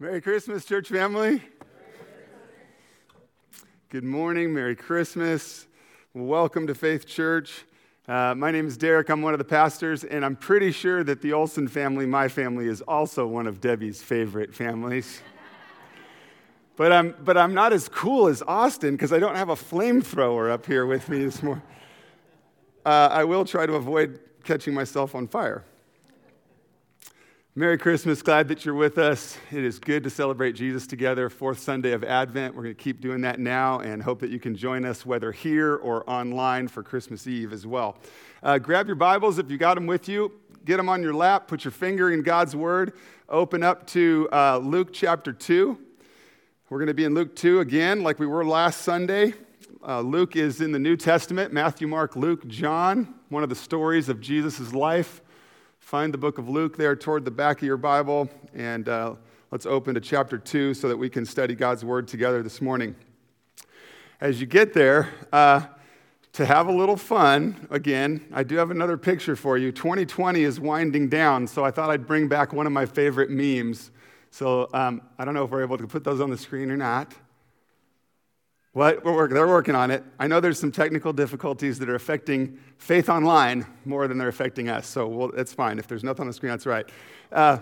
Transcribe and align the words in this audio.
Merry 0.00 0.20
Christmas, 0.20 0.64
church 0.64 0.90
family. 0.90 1.42
Good 3.88 4.04
morning. 4.04 4.54
Merry 4.54 4.76
Christmas. 4.76 5.66
Welcome 6.14 6.68
to 6.68 6.74
Faith 6.76 7.04
Church. 7.04 7.64
Uh, 8.06 8.32
my 8.36 8.52
name 8.52 8.68
is 8.68 8.76
Derek. 8.76 9.08
I'm 9.08 9.22
one 9.22 9.34
of 9.34 9.38
the 9.38 9.44
pastors, 9.44 10.04
and 10.04 10.24
I'm 10.24 10.36
pretty 10.36 10.70
sure 10.70 11.02
that 11.02 11.20
the 11.20 11.32
Olson 11.32 11.66
family, 11.66 12.06
my 12.06 12.28
family, 12.28 12.68
is 12.68 12.80
also 12.82 13.26
one 13.26 13.48
of 13.48 13.60
Debbie's 13.60 14.00
favorite 14.00 14.54
families. 14.54 15.20
but, 16.76 16.92
I'm, 16.92 17.16
but 17.24 17.36
I'm 17.36 17.52
not 17.52 17.72
as 17.72 17.88
cool 17.88 18.28
as 18.28 18.40
Austin 18.42 18.94
because 18.94 19.12
I 19.12 19.18
don't 19.18 19.34
have 19.34 19.48
a 19.48 19.56
flamethrower 19.56 20.48
up 20.48 20.64
here 20.64 20.86
with 20.86 21.08
me 21.08 21.24
this 21.24 21.42
morning. 21.42 21.64
Uh, 22.86 23.08
I 23.10 23.24
will 23.24 23.44
try 23.44 23.66
to 23.66 23.74
avoid 23.74 24.20
catching 24.44 24.74
myself 24.74 25.16
on 25.16 25.26
fire. 25.26 25.64
Merry 27.58 27.76
Christmas. 27.76 28.22
Glad 28.22 28.46
that 28.46 28.64
you're 28.64 28.72
with 28.72 28.98
us. 28.98 29.36
It 29.50 29.64
is 29.64 29.80
good 29.80 30.04
to 30.04 30.10
celebrate 30.10 30.52
Jesus 30.52 30.86
together. 30.86 31.28
Fourth 31.28 31.58
Sunday 31.58 31.90
of 31.90 32.04
Advent. 32.04 32.54
We're 32.54 32.62
going 32.62 32.76
to 32.76 32.80
keep 32.80 33.00
doing 33.00 33.22
that 33.22 33.40
now 33.40 33.80
and 33.80 34.00
hope 34.00 34.20
that 34.20 34.30
you 34.30 34.38
can 34.38 34.54
join 34.54 34.84
us, 34.84 35.04
whether 35.04 35.32
here 35.32 35.74
or 35.74 36.08
online, 36.08 36.68
for 36.68 36.84
Christmas 36.84 37.26
Eve 37.26 37.52
as 37.52 37.66
well. 37.66 37.98
Uh, 38.44 38.58
grab 38.58 38.86
your 38.86 38.94
Bibles 38.94 39.40
if 39.40 39.50
you 39.50 39.58
got 39.58 39.74
them 39.74 39.88
with 39.88 40.08
you. 40.08 40.30
Get 40.66 40.76
them 40.76 40.88
on 40.88 41.02
your 41.02 41.12
lap. 41.12 41.48
Put 41.48 41.64
your 41.64 41.72
finger 41.72 42.12
in 42.12 42.22
God's 42.22 42.54
Word. 42.54 42.92
Open 43.28 43.64
up 43.64 43.88
to 43.88 44.28
uh, 44.32 44.58
Luke 44.58 44.90
chapter 44.92 45.32
2. 45.32 45.76
We're 46.70 46.78
going 46.78 46.86
to 46.86 46.94
be 46.94 47.06
in 47.06 47.14
Luke 47.14 47.34
2 47.34 47.58
again, 47.58 48.04
like 48.04 48.20
we 48.20 48.26
were 48.28 48.44
last 48.44 48.82
Sunday. 48.82 49.34
Uh, 49.84 50.00
Luke 50.02 50.36
is 50.36 50.60
in 50.60 50.70
the 50.70 50.78
New 50.78 50.96
Testament 50.96 51.52
Matthew, 51.52 51.88
Mark, 51.88 52.14
Luke, 52.14 52.46
John, 52.46 53.16
one 53.30 53.42
of 53.42 53.48
the 53.48 53.56
stories 53.56 54.08
of 54.08 54.20
Jesus' 54.20 54.72
life. 54.72 55.22
Find 55.88 56.12
the 56.12 56.18
book 56.18 56.36
of 56.36 56.50
Luke 56.50 56.76
there 56.76 56.94
toward 56.94 57.24
the 57.24 57.30
back 57.30 57.62
of 57.62 57.66
your 57.66 57.78
Bible, 57.78 58.28
and 58.52 58.86
uh, 58.90 59.14
let's 59.50 59.64
open 59.64 59.94
to 59.94 60.02
chapter 60.02 60.36
2 60.36 60.74
so 60.74 60.86
that 60.86 60.98
we 60.98 61.08
can 61.08 61.24
study 61.24 61.54
God's 61.54 61.82
Word 61.82 62.06
together 62.06 62.42
this 62.42 62.60
morning. 62.60 62.94
As 64.20 64.38
you 64.38 64.46
get 64.46 64.74
there, 64.74 65.08
uh, 65.32 65.62
to 66.34 66.44
have 66.44 66.66
a 66.66 66.70
little 66.70 66.98
fun, 66.98 67.66
again, 67.70 68.22
I 68.34 68.42
do 68.42 68.56
have 68.56 68.70
another 68.70 68.98
picture 68.98 69.34
for 69.34 69.56
you. 69.56 69.72
2020 69.72 70.42
is 70.42 70.60
winding 70.60 71.08
down, 71.08 71.46
so 71.46 71.64
I 71.64 71.70
thought 71.70 71.88
I'd 71.88 72.06
bring 72.06 72.28
back 72.28 72.52
one 72.52 72.66
of 72.66 72.72
my 72.74 72.84
favorite 72.84 73.30
memes. 73.30 73.90
So 74.30 74.68
um, 74.74 75.00
I 75.18 75.24
don't 75.24 75.32
know 75.32 75.44
if 75.44 75.50
we're 75.50 75.62
able 75.62 75.78
to 75.78 75.86
put 75.86 76.04
those 76.04 76.20
on 76.20 76.28
the 76.28 76.36
screen 76.36 76.70
or 76.70 76.76
not. 76.76 77.14
What? 78.72 79.04
Working, 79.04 79.34
they're 79.34 79.48
working 79.48 79.74
on 79.74 79.90
it. 79.90 80.04
I 80.18 80.26
know 80.26 80.40
there's 80.40 80.58
some 80.58 80.70
technical 80.70 81.12
difficulties 81.12 81.78
that 81.78 81.88
are 81.88 81.94
affecting 81.94 82.58
Faith 82.76 83.08
Online 83.08 83.66
more 83.84 84.06
than 84.06 84.18
they're 84.18 84.28
affecting 84.28 84.68
us, 84.68 84.86
so 84.86 85.06
we'll, 85.06 85.32
that's 85.32 85.52
fine. 85.52 85.78
If 85.78 85.88
there's 85.88 86.04
nothing 86.04 86.22
on 86.22 86.26
the 86.28 86.32
screen, 86.32 86.50
that's 86.50 86.66
right. 86.66 86.88
Uh, 87.32 87.58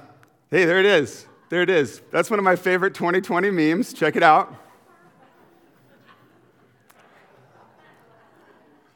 hey, 0.51 0.65
there 0.65 0.81
it 0.81 0.87
is. 0.87 1.27
There 1.49 1.63
it 1.63 1.71
is. 1.71 2.03
That's 2.11 2.29
one 2.29 2.41
of 2.41 2.45
my 2.45 2.57
favorite 2.57 2.93
2020 2.95 3.51
memes. 3.51 3.93
Check 3.93 4.17
it 4.17 4.23
out. 4.23 4.66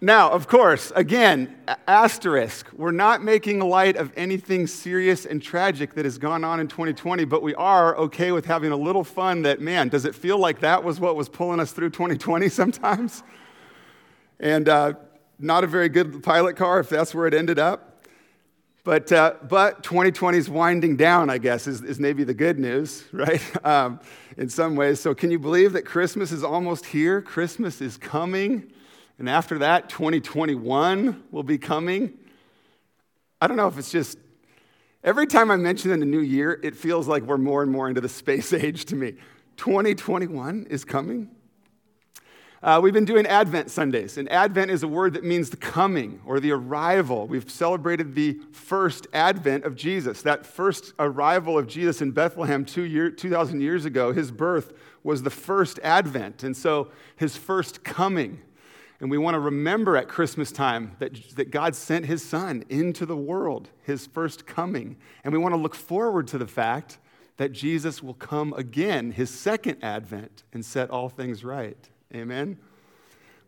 Now, 0.02 0.30
of 0.30 0.48
course, 0.48 0.92
again, 0.96 1.54
asterisk, 1.86 2.70
we're 2.72 2.90
not 2.90 3.22
making 3.22 3.60
light 3.60 3.96
of 3.96 4.10
anything 4.16 4.66
serious 4.66 5.26
and 5.26 5.42
tragic 5.42 5.92
that 5.92 6.06
has 6.06 6.16
gone 6.16 6.42
on 6.42 6.58
in 6.58 6.68
2020, 6.68 7.26
but 7.26 7.42
we 7.42 7.54
are 7.56 7.94
okay 7.98 8.32
with 8.32 8.46
having 8.46 8.72
a 8.72 8.76
little 8.76 9.04
fun 9.04 9.42
that, 9.42 9.60
man, 9.60 9.90
does 9.90 10.06
it 10.06 10.14
feel 10.14 10.38
like 10.38 10.60
that 10.60 10.82
was 10.82 10.98
what 10.98 11.16
was 11.16 11.28
pulling 11.28 11.60
us 11.60 11.72
through 11.72 11.90
2020 11.90 12.48
sometimes? 12.48 13.22
And 14.38 14.70
uh, 14.70 14.94
not 15.38 15.64
a 15.64 15.66
very 15.66 15.90
good 15.90 16.22
pilot 16.22 16.56
car 16.56 16.80
if 16.80 16.88
that's 16.88 17.14
where 17.14 17.26
it 17.26 17.34
ended 17.34 17.58
up. 17.58 18.06
But, 18.84 19.12
uh, 19.12 19.34
but 19.46 19.82
2020 19.82 20.38
is 20.38 20.48
winding 20.48 20.96
down, 20.96 21.28
I 21.28 21.36
guess, 21.36 21.66
is, 21.66 21.82
is 21.82 22.00
maybe 22.00 22.24
the 22.24 22.32
good 22.32 22.58
news, 22.58 23.04
right? 23.12 23.42
Um, 23.66 24.00
in 24.38 24.48
some 24.48 24.76
ways. 24.76 24.98
So, 24.98 25.14
can 25.14 25.30
you 25.30 25.38
believe 25.38 25.74
that 25.74 25.84
Christmas 25.84 26.32
is 26.32 26.42
almost 26.42 26.86
here? 26.86 27.20
Christmas 27.20 27.82
is 27.82 27.98
coming. 27.98 28.72
And 29.20 29.28
after 29.28 29.58
that, 29.58 29.90
2021 29.90 31.24
will 31.30 31.42
be 31.42 31.58
coming. 31.58 32.14
I 33.38 33.48
don't 33.48 33.58
know 33.58 33.68
if 33.68 33.76
it's 33.76 33.90
just 33.90 34.16
every 35.04 35.26
time 35.26 35.50
I 35.50 35.56
mention 35.56 35.90
the 36.00 36.06
new 36.06 36.20
year, 36.20 36.58
it 36.62 36.74
feels 36.74 37.06
like 37.06 37.24
we're 37.24 37.36
more 37.36 37.62
and 37.62 37.70
more 37.70 37.86
into 37.86 38.00
the 38.00 38.08
space 38.08 38.50
age 38.54 38.86
to 38.86 38.96
me. 38.96 39.16
2021 39.58 40.68
is 40.70 40.86
coming. 40.86 41.28
Uh, 42.62 42.80
we've 42.82 42.94
been 42.94 43.04
doing 43.04 43.26
Advent 43.26 43.70
Sundays, 43.70 44.16
and 44.16 44.26
Advent 44.32 44.70
is 44.70 44.82
a 44.82 44.88
word 44.88 45.12
that 45.12 45.24
means 45.24 45.50
the 45.50 45.58
coming 45.58 46.22
or 46.24 46.40
the 46.40 46.52
arrival. 46.52 47.26
We've 47.26 47.50
celebrated 47.50 48.14
the 48.14 48.40
first 48.52 49.06
Advent 49.12 49.64
of 49.64 49.76
Jesus. 49.76 50.22
That 50.22 50.46
first 50.46 50.94
arrival 50.98 51.58
of 51.58 51.66
Jesus 51.66 52.00
in 52.00 52.12
Bethlehem 52.12 52.64
two 52.64 52.84
year, 52.84 53.10
2,000 53.10 53.60
years 53.60 53.84
ago, 53.84 54.14
his 54.14 54.30
birth 54.30 54.72
was 55.04 55.22
the 55.22 55.30
first 55.30 55.78
Advent. 55.82 56.42
And 56.42 56.56
so 56.56 56.90
his 57.16 57.36
first 57.36 57.84
coming 57.84 58.40
and 59.00 59.10
we 59.10 59.16
want 59.16 59.34
to 59.34 59.40
remember 59.40 59.96
at 59.96 60.08
Christmas 60.08 60.52
time 60.52 60.94
that, 60.98 61.36
that 61.36 61.50
God 61.50 61.74
sent 61.74 62.04
his 62.04 62.22
son 62.22 62.64
into 62.68 63.06
the 63.06 63.16
world, 63.16 63.70
his 63.82 64.06
first 64.06 64.46
coming. 64.46 64.96
And 65.24 65.32
we 65.32 65.38
want 65.38 65.54
to 65.54 65.60
look 65.60 65.74
forward 65.74 66.28
to 66.28 66.38
the 66.38 66.46
fact 66.46 66.98
that 67.38 67.52
Jesus 67.52 68.02
will 68.02 68.14
come 68.14 68.52
again, 68.52 69.12
his 69.12 69.30
second 69.30 69.78
advent, 69.82 70.42
and 70.52 70.62
set 70.62 70.90
all 70.90 71.08
things 71.08 71.42
right. 71.42 71.88
Amen? 72.14 72.58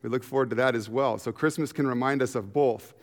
We 0.01 0.09
look 0.09 0.25
forward 0.25 0.49
to 0.51 0.57
that 0.57 0.75
as 0.75 0.89
well. 0.89 1.19
So 1.19 1.33
Christmas 1.33 1.71
can 1.71 1.87
remind 1.87 2.23
us 2.23 2.35
of 2.35 2.55
both. 2.55 2.95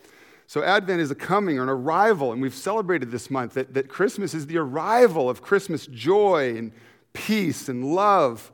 So 0.48 0.64
Advent 0.64 1.00
is 1.00 1.12
a 1.12 1.14
coming 1.14 1.60
or 1.60 1.62
an 1.62 1.68
arrival, 1.68 2.32
and 2.32 2.42
we've 2.42 2.52
celebrated 2.52 3.12
this 3.12 3.30
month 3.30 3.54
that, 3.54 3.72
that 3.74 3.88
Christmas 3.88 4.34
is 4.34 4.48
the 4.48 4.58
arrival 4.58 5.30
of 5.30 5.42
Christmas 5.42 5.86
joy 5.86 6.56
and 6.56 6.72
peace 7.12 7.68
and 7.68 7.94
love. 7.94 8.50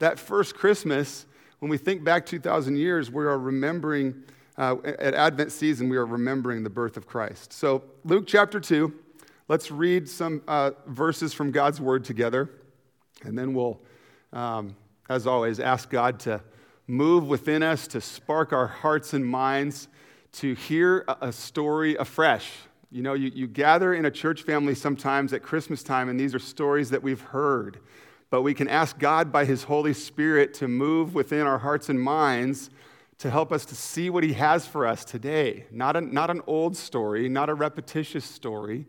That 0.00 0.18
first 0.18 0.54
Christmas 0.54 1.24
when 1.60 1.70
we 1.70 1.76
think 1.76 2.02
back 2.02 2.26
2,000 2.26 2.76
years, 2.76 3.10
we 3.10 3.24
are 3.24 3.38
remembering, 3.38 4.22
uh, 4.56 4.76
at 4.84 5.14
Advent 5.14 5.52
season, 5.52 5.88
we 5.88 5.96
are 5.96 6.06
remembering 6.06 6.64
the 6.64 6.70
birth 6.70 6.96
of 6.96 7.06
Christ. 7.06 7.52
So, 7.52 7.84
Luke 8.04 8.24
chapter 8.26 8.58
2, 8.58 8.92
let's 9.48 9.70
read 9.70 10.08
some 10.08 10.42
uh, 10.48 10.72
verses 10.86 11.34
from 11.34 11.50
God's 11.50 11.80
word 11.80 12.02
together, 12.02 12.50
and 13.24 13.38
then 13.38 13.52
we'll, 13.52 13.78
um, 14.32 14.74
as 15.10 15.26
always, 15.26 15.60
ask 15.60 15.90
God 15.90 16.18
to 16.20 16.40
move 16.86 17.28
within 17.28 17.62
us, 17.62 17.86
to 17.88 18.00
spark 18.00 18.54
our 18.54 18.66
hearts 18.66 19.12
and 19.12 19.24
minds, 19.24 19.88
to 20.32 20.54
hear 20.54 21.04
a 21.20 21.30
story 21.30 21.94
afresh. 21.96 22.50
You 22.90 23.02
know, 23.02 23.12
you, 23.12 23.30
you 23.34 23.46
gather 23.46 23.92
in 23.92 24.06
a 24.06 24.10
church 24.10 24.42
family 24.42 24.74
sometimes 24.74 25.34
at 25.34 25.42
Christmas 25.42 25.82
time, 25.82 26.08
and 26.08 26.18
these 26.18 26.34
are 26.34 26.38
stories 26.38 26.88
that 26.90 27.02
we've 27.02 27.20
heard 27.20 27.80
but 28.30 28.42
we 28.42 28.54
can 28.54 28.68
ask 28.68 28.98
God 28.98 29.32
by 29.32 29.44
His 29.44 29.64
Holy 29.64 29.92
Spirit 29.92 30.54
to 30.54 30.68
move 30.68 31.14
within 31.14 31.46
our 31.46 31.58
hearts 31.58 31.88
and 31.88 32.00
minds 32.00 32.70
to 33.18 33.28
help 33.28 33.52
us 33.52 33.66
to 33.66 33.74
see 33.74 34.08
what 34.08 34.24
He 34.24 34.32
has 34.34 34.66
for 34.66 34.86
us 34.86 35.04
today. 35.04 35.66
Not, 35.70 35.96
a, 35.96 36.00
not 36.00 36.30
an 36.30 36.40
old 36.46 36.76
story, 36.76 37.28
not 37.28 37.50
a 37.50 37.54
repetitious 37.54 38.24
story, 38.24 38.86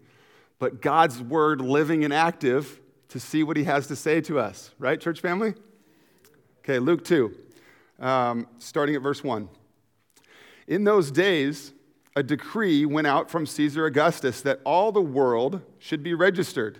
but 0.60 0.82
God's 0.82 1.22
Word 1.22 1.60
living 1.60 2.06
and 2.06 2.14
active 2.14 2.80
to 3.10 3.20
see 3.20 3.44
what 3.44 3.58
He 3.58 3.66
has 3.66 3.88
to 3.88 3.96
say 3.96 4.22
to 4.22 4.40
us. 4.40 4.72
Right, 4.80 5.02
church 5.02 5.20
family? 5.20 5.56
Okay, 6.60 6.78
Luke 6.78 7.04
2, 7.04 7.36
um, 8.00 8.48
starting 8.60 8.96
at 8.96 9.02
verse 9.02 9.24
1. 9.24 9.50
In 10.68 10.84
those 10.84 11.10
days, 11.10 11.74
a 12.16 12.22
decree 12.22 12.86
went 12.86 13.08
out 13.08 13.32
from 13.32 13.46
Caesar 13.46 13.86
Augustus 13.86 14.42
that 14.42 14.60
all 14.64 14.92
the 14.92 15.02
world 15.02 15.62
should 15.80 16.04
be 16.04 16.14
registered. 16.14 16.80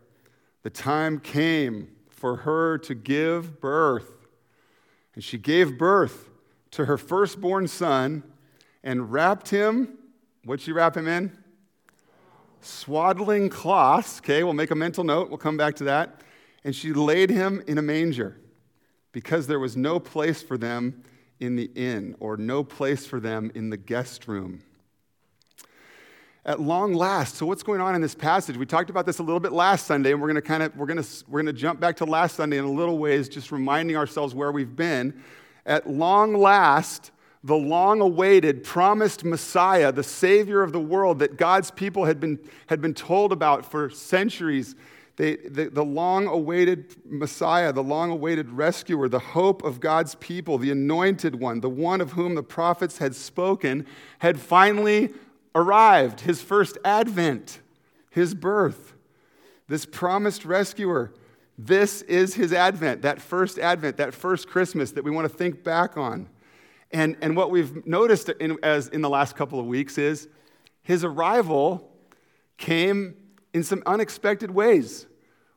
the 0.63 0.69
time 0.69 1.19
came 1.19 1.89
for 2.09 2.37
her 2.37 2.77
to 2.79 2.93
give 2.93 3.59
birth. 3.59 4.11
And 5.15 5.23
she 5.23 5.37
gave 5.37 5.77
birth 5.77 6.29
to 6.71 6.85
her 6.85 6.97
firstborn 6.97 7.67
son 7.67 8.23
and 8.83 9.11
wrapped 9.11 9.49
him, 9.49 9.97
what'd 10.45 10.63
she 10.63 10.71
wrap 10.71 10.95
him 10.95 11.07
in? 11.07 11.37
Swaddling 12.61 13.49
cloths. 13.49 14.19
Okay, 14.19 14.43
we'll 14.43 14.53
make 14.53 14.71
a 14.71 14.75
mental 14.75 15.03
note. 15.03 15.29
We'll 15.29 15.37
come 15.37 15.57
back 15.57 15.75
to 15.77 15.83
that. 15.85 16.21
And 16.63 16.75
she 16.75 16.93
laid 16.93 17.29
him 17.29 17.63
in 17.67 17.77
a 17.77 17.81
manger 17.81 18.37
because 19.11 19.47
there 19.47 19.59
was 19.59 19.75
no 19.75 19.99
place 19.99 20.41
for 20.41 20.57
them 20.57 21.03
in 21.39 21.55
the 21.55 21.71
inn 21.75 22.15
or 22.19 22.37
no 22.37 22.63
place 22.63 23.05
for 23.05 23.19
them 23.19 23.51
in 23.55 23.71
the 23.71 23.77
guest 23.77 24.27
room. 24.27 24.61
At 26.45 26.59
long 26.59 26.93
last. 26.93 27.35
So 27.35 27.45
what's 27.45 27.63
going 27.63 27.81
on 27.81 27.93
in 27.95 28.01
this 28.01 28.15
passage? 28.15 28.57
We 28.57 28.65
talked 28.65 28.89
about 28.89 29.05
this 29.05 29.19
a 29.19 29.23
little 29.23 29.39
bit 29.39 29.51
last 29.51 29.85
Sunday, 29.85 30.11
and 30.11 30.21
we're 30.21 30.27
going 30.27 30.35
to 30.35 30.41
kind 30.41 30.63
of 30.63 30.75
we're 30.75 30.87
going 30.87 31.01
to 31.01 31.23
we're 31.27 31.41
going 31.41 31.53
to 31.53 31.59
jump 31.59 31.79
back 31.79 31.97
to 31.97 32.05
last 32.05 32.35
Sunday 32.35 32.57
in 32.57 32.65
a 32.65 32.71
little 32.71 32.97
ways, 32.97 33.29
just 33.29 33.51
reminding 33.51 33.95
ourselves 33.95 34.33
where 34.33 34.51
we've 34.51 34.75
been. 34.75 35.21
At 35.65 35.87
long 35.87 36.33
last, 36.33 37.11
the 37.43 37.55
long 37.55 38.01
awaited, 38.01 38.63
promised 38.63 39.23
Messiah, 39.23 39.91
the 39.91 40.03
Savior 40.03 40.63
of 40.63 40.71
the 40.71 40.79
world 40.79 41.19
that 41.19 41.37
God's 41.37 41.69
people 41.69 42.05
had 42.05 42.19
been, 42.19 42.39
had 42.67 42.81
been 42.81 42.93
told 42.93 43.31
about 43.31 43.69
for 43.69 43.89
centuries, 43.89 44.75
they, 45.17 45.35
the, 45.35 45.69
the 45.69 45.83
long 45.83 46.27
awaited 46.27 46.95
Messiah, 47.05 47.71
the 47.71 47.83
long 47.83 48.09
awaited 48.09 48.49
rescuer, 48.49 49.07
the 49.07 49.19
hope 49.19 49.63
of 49.63 49.79
God's 49.79 50.15
people, 50.15 50.57
the 50.57 50.71
anointed 50.71 51.35
one, 51.35 51.61
the 51.61 51.69
one 51.69 52.01
of 52.01 52.13
whom 52.13 52.33
the 52.33 52.43
prophets 52.43 52.97
had 52.97 53.15
spoken, 53.15 53.85
had 54.19 54.39
finally 54.39 55.11
arrived, 55.53 56.21
his 56.21 56.41
first 56.41 56.77
advent, 56.83 57.59
his 58.09 58.33
birth. 58.33 58.93
This 59.67 59.85
promised 59.85 60.45
rescuer, 60.45 61.13
this 61.57 62.01
is 62.03 62.33
his 62.33 62.53
advent, 62.53 63.03
that 63.03 63.21
first 63.21 63.59
advent, 63.59 63.97
that 63.97 64.13
first 64.13 64.47
Christmas 64.47 64.91
that 64.91 65.03
we 65.03 65.11
want 65.11 65.29
to 65.29 65.37
think 65.37 65.63
back 65.63 65.97
on. 65.97 66.27
And, 66.91 67.15
and 67.21 67.37
what 67.37 67.51
we've 67.51 67.85
noticed 67.85 68.29
in, 68.29 68.57
as 68.63 68.87
in 68.89 69.01
the 69.01 69.09
last 69.09 69.35
couple 69.35 69.59
of 69.59 69.65
weeks 69.65 69.97
is 69.97 70.27
his 70.83 71.03
arrival 71.03 71.89
came 72.57 73.15
in 73.53 73.63
some 73.63 73.81
unexpected 73.85 74.51
ways. 74.51 75.07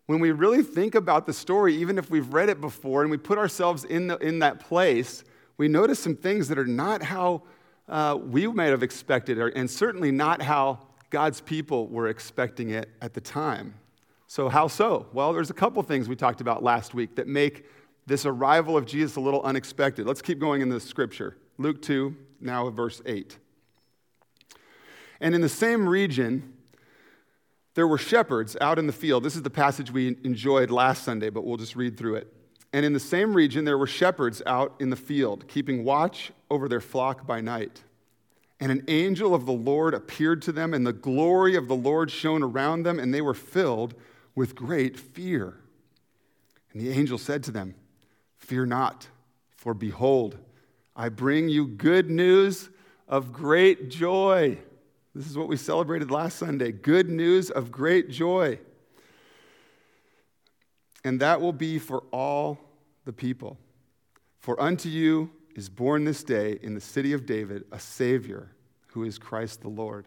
When 0.06 0.20
we 0.20 0.32
really 0.32 0.62
think 0.62 0.94
about 0.94 1.26
the 1.26 1.32
story, 1.32 1.74
even 1.76 1.98
if 1.98 2.10
we've 2.10 2.32
read 2.32 2.48
it 2.48 2.60
before 2.60 3.02
and 3.02 3.10
we 3.10 3.16
put 3.16 3.38
ourselves 3.38 3.84
in, 3.84 4.06
the, 4.08 4.18
in 4.18 4.40
that 4.40 4.60
place, 4.60 5.24
we 5.56 5.66
notice 5.68 5.98
some 5.98 6.16
things 6.16 6.48
that 6.48 6.58
are 6.58 6.66
not 6.66 7.02
how 7.02 7.42
uh, 7.88 8.18
we 8.20 8.46
might 8.46 8.66
have 8.66 8.82
expected, 8.82 9.38
and 9.38 9.70
certainly 9.70 10.10
not 10.10 10.42
how 10.42 10.78
God's 11.10 11.40
people 11.40 11.86
were 11.88 12.08
expecting 12.08 12.70
it 12.70 12.88
at 13.00 13.14
the 13.14 13.20
time. 13.20 13.74
So, 14.26 14.48
how 14.48 14.68
so? 14.68 15.06
Well, 15.12 15.32
there's 15.32 15.50
a 15.50 15.54
couple 15.54 15.82
things 15.82 16.08
we 16.08 16.16
talked 16.16 16.40
about 16.40 16.62
last 16.62 16.94
week 16.94 17.16
that 17.16 17.28
make 17.28 17.66
this 18.06 18.26
arrival 18.26 18.76
of 18.76 18.86
Jesus 18.86 19.16
a 19.16 19.20
little 19.20 19.42
unexpected. 19.42 20.06
Let's 20.06 20.22
keep 20.22 20.38
going 20.38 20.60
in 20.60 20.68
the 20.68 20.80
scripture. 20.80 21.36
Luke 21.58 21.80
2, 21.82 22.16
now 22.40 22.68
verse 22.70 23.00
8. 23.06 23.38
And 25.20 25.34
in 25.34 25.40
the 25.40 25.48
same 25.48 25.88
region, 25.88 26.54
there 27.74 27.86
were 27.86 27.98
shepherds 27.98 28.56
out 28.60 28.78
in 28.78 28.86
the 28.86 28.92
field. 28.92 29.24
This 29.24 29.36
is 29.36 29.42
the 29.42 29.50
passage 29.50 29.90
we 29.90 30.16
enjoyed 30.24 30.70
last 30.70 31.04
Sunday, 31.04 31.30
but 31.30 31.44
we'll 31.44 31.56
just 31.56 31.76
read 31.76 31.96
through 31.96 32.16
it. 32.16 32.32
And 32.72 32.84
in 32.84 32.92
the 32.92 33.00
same 33.00 33.34
region, 33.34 33.64
there 33.64 33.78
were 33.78 33.86
shepherds 33.86 34.42
out 34.46 34.74
in 34.80 34.90
the 34.90 34.96
field, 34.96 35.46
keeping 35.46 35.84
watch 35.84 36.32
over 36.54 36.68
their 36.68 36.80
flock 36.80 37.26
by 37.26 37.40
night. 37.40 37.82
And 38.60 38.72
an 38.72 38.84
angel 38.88 39.34
of 39.34 39.44
the 39.44 39.52
Lord 39.52 39.92
appeared 39.92 40.40
to 40.42 40.52
them, 40.52 40.72
and 40.72 40.86
the 40.86 40.92
glory 40.92 41.56
of 41.56 41.68
the 41.68 41.76
Lord 41.76 42.10
shone 42.10 42.42
around 42.42 42.84
them, 42.84 42.98
and 42.98 43.12
they 43.12 43.20
were 43.20 43.34
filled 43.34 43.94
with 44.34 44.54
great 44.54 44.98
fear. 44.98 45.58
And 46.72 46.80
the 46.80 46.90
angel 46.90 47.18
said 47.18 47.42
to 47.44 47.50
them, 47.50 47.74
Fear 48.38 48.66
not, 48.66 49.08
for 49.56 49.74
behold, 49.74 50.38
I 50.96 51.08
bring 51.08 51.48
you 51.48 51.66
good 51.66 52.08
news 52.08 52.70
of 53.08 53.32
great 53.32 53.90
joy. 53.90 54.58
This 55.14 55.26
is 55.26 55.36
what 55.36 55.48
we 55.48 55.56
celebrated 55.56 56.10
last 56.10 56.38
Sunday 56.38 56.72
good 56.72 57.10
news 57.10 57.50
of 57.50 57.70
great 57.70 58.10
joy 58.10 58.58
and 61.04 61.20
that 61.20 61.40
will 61.40 61.52
be 61.52 61.78
for 61.78 62.02
all 62.10 62.58
the 63.04 63.12
people. 63.12 63.58
For 64.40 64.60
unto 64.60 64.88
you 64.88 65.30
is 65.54 65.68
born 65.68 66.04
this 66.04 66.24
day 66.24 66.58
in 66.62 66.74
the 66.74 66.80
city 66.80 67.12
of 67.12 67.26
David 67.26 67.64
a 67.72 67.78
Savior 67.78 68.50
who 68.88 69.04
is 69.04 69.18
Christ 69.18 69.60
the 69.60 69.68
Lord. 69.68 70.06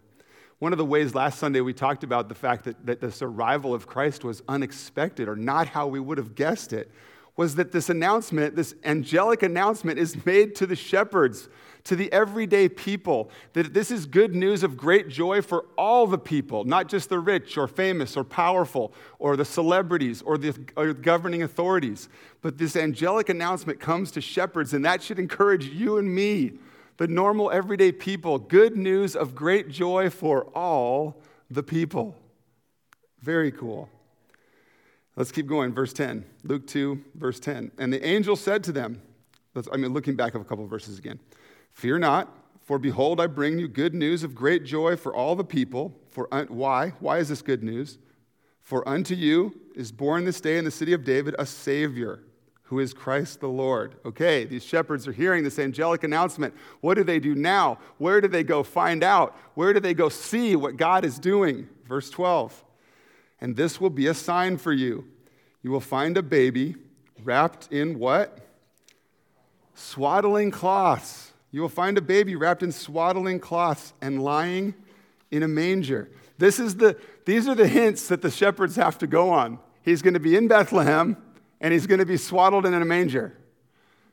One 0.58 0.72
of 0.72 0.78
the 0.78 0.84
ways 0.84 1.14
last 1.14 1.38
Sunday 1.38 1.60
we 1.60 1.72
talked 1.72 2.02
about 2.02 2.28
the 2.28 2.34
fact 2.34 2.64
that, 2.64 2.84
that 2.86 3.00
this 3.00 3.22
arrival 3.22 3.72
of 3.72 3.86
Christ 3.86 4.24
was 4.24 4.42
unexpected 4.48 5.28
or 5.28 5.36
not 5.36 5.68
how 5.68 5.86
we 5.86 6.00
would 6.00 6.18
have 6.18 6.34
guessed 6.34 6.72
it 6.72 6.90
was 7.36 7.54
that 7.54 7.70
this 7.70 7.88
announcement, 7.88 8.56
this 8.56 8.74
angelic 8.82 9.44
announcement, 9.44 9.98
is 9.98 10.26
made 10.26 10.56
to 10.56 10.66
the 10.66 10.74
shepherds 10.74 11.48
to 11.88 11.96
the 11.96 12.12
everyday 12.12 12.68
people 12.68 13.30
that 13.54 13.72
this 13.72 13.90
is 13.90 14.04
good 14.04 14.34
news 14.34 14.62
of 14.62 14.76
great 14.76 15.08
joy 15.08 15.40
for 15.40 15.64
all 15.78 16.06
the 16.06 16.18
people, 16.18 16.64
not 16.64 16.86
just 16.86 17.08
the 17.08 17.18
rich 17.18 17.56
or 17.56 17.66
famous 17.66 18.14
or 18.14 18.24
powerful 18.24 18.92
or 19.18 19.36
the 19.36 19.44
celebrities 19.44 20.20
or 20.20 20.36
the 20.36 20.54
or 20.76 20.92
governing 20.92 21.42
authorities. 21.42 22.10
But 22.42 22.58
this 22.58 22.76
angelic 22.76 23.30
announcement 23.30 23.80
comes 23.80 24.10
to 24.12 24.20
shepherds, 24.20 24.74
and 24.74 24.84
that 24.84 25.02
should 25.02 25.18
encourage 25.18 25.64
you 25.64 25.96
and 25.96 26.14
me, 26.14 26.58
the 26.98 27.08
normal 27.08 27.50
everyday 27.50 27.90
people. 27.90 28.38
Good 28.38 28.76
news 28.76 29.16
of 29.16 29.34
great 29.34 29.70
joy 29.70 30.10
for 30.10 30.44
all 30.54 31.22
the 31.50 31.62
people. 31.62 32.14
Very 33.22 33.50
cool. 33.50 33.88
Let's 35.16 35.32
keep 35.32 35.46
going. 35.46 35.72
Verse 35.72 35.94
10. 35.94 36.22
Luke 36.44 36.66
2, 36.66 37.02
verse 37.14 37.40
10. 37.40 37.70
And 37.78 37.90
the 37.90 38.06
angel 38.06 38.36
said 38.36 38.62
to 38.64 38.72
them, 38.72 39.00
I 39.72 39.78
mean, 39.78 39.94
looking 39.94 40.16
back 40.16 40.34
of 40.34 40.42
a 40.42 40.44
couple 40.44 40.66
verses 40.66 40.98
again. 40.98 41.18
Fear 41.78 42.00
not, 42.00 42.36
for 42.60 42.76
behold, 42.76 43.20
I 43.20 43.28
bring 43.28 43.60
you 43.60 43.68
good 43.68 43.94
news 43.94 44.24
of 44.24 44.34
great 44.34 44.64
joy 44.64 44.96
for 44.96 45.14
all 45.14 45.36
the 45.36 45.44
people. 45.44 45.94
For 46.10 46.26
un- 46.34 46.48
why? 46.48 46.88
Why 46.98 47.18
is 47.18 47.28
this 47.28 47.40
good 47.40 47.62
news? 47.62 47.98
For 48.60 48.86
unto 48.88 49.14
you 49.14 49.54
is 49.76 49.92
born 49.92 50.24
this 50.24 50.40
day 50.40 50.58
in 50.58 50.64
the 50.64 50.72
city 50.72 50.92
of 50.92 51.04
David 51.04 51.36
a 51.38 51.46
Savior, 51.46 52.24
who 52.64 52.80
is 52.80 52.92
Christ 52.92 53.38
the 53.38 53.48
Lord. 53.48 53.94
Okay, 54.04 54.44
these 54.44 54.64
shepherds 54.64 55.06
are 55.06 55.12
hearing 55.12 55.44
this 55.44 55.60
angelic 55.60 56.02
announcement. 56.02 56.52
What 56.80 56.94
do 56.94 57.04
they 57.04 57.20
do 57.20 57.36
now? 57.36 57.78
Where 57.98 58.20
do 58.20 58.26
they 58.26 58.42
go 58.42 58.64
find 58.64 59.04
out? 59.04 59.36
Where 59.54 59.72
do 59.72 59.78
they 59.78 59.94
go 59.94 60.08
see 60.08 60.56
what 60.56 60.76
God 60.76 61.04
is 61.04 61.20
doing? 61.20 61.68
Verse 61.86 62.10
12. 62.10 62.64
And 63.40 63.54
this 63.54 63.80
will 63.80 63.90
be 63.90 64.08
a 64.08 64.14
sign 64.14 64.56
for 64.56 64.72
you. 64.72 65.04
You 65.62 65.70
will 65.70 65.78
find 65.78 66.16
a 66.16 66.24
baby 66.24 66.74
wrapped 67.22 67.72
in 67.72 68.00
what? 68.00 68.36
Swaddling 69.76 70.50
cloths 70.50 71.27
you 71.50 71.60
will 71.62 71.68
find 71.68 71.96
a 71.96 72.02
baby 72.02 72.36
wrapped 72.36 72.62
in 72.62 72.72
swaddling 72.72 73.40
cloths 73.40 73.94
and 74.00 74.22
lying 74.22 74.74
in 75.30 75.42
a 75.42 75.48
manger. 75.48 76.10
This 76.36 76.58
is 76.58 76.76
the, 76.76 76.96
these 77.24 77.48
are 77.48 77.54
the 77.54 77.68
hints 77.68 78.08
that 78.08 78.22
the 78.22 78.30
shepherds 78.30 78.76
have 78.76 78.98
to 78.98 79.06
go 79.06 79.30
on. 79.30 79.58
He's 79.82 80.02
going 80.02 80.14
to 80.14 80.20
be 80.20 80.36
in 80.36 80.48
Bethlehem 80.48 81.16
and 81.60 81.72
he's 81.72 81.86
going 81.86 82.00
to 82.00 82.06
be 82.06 82.16
swaddled 82.16 82.66
in 82.66 82.74
a 82.74 82.84
manger. 82.84 83.36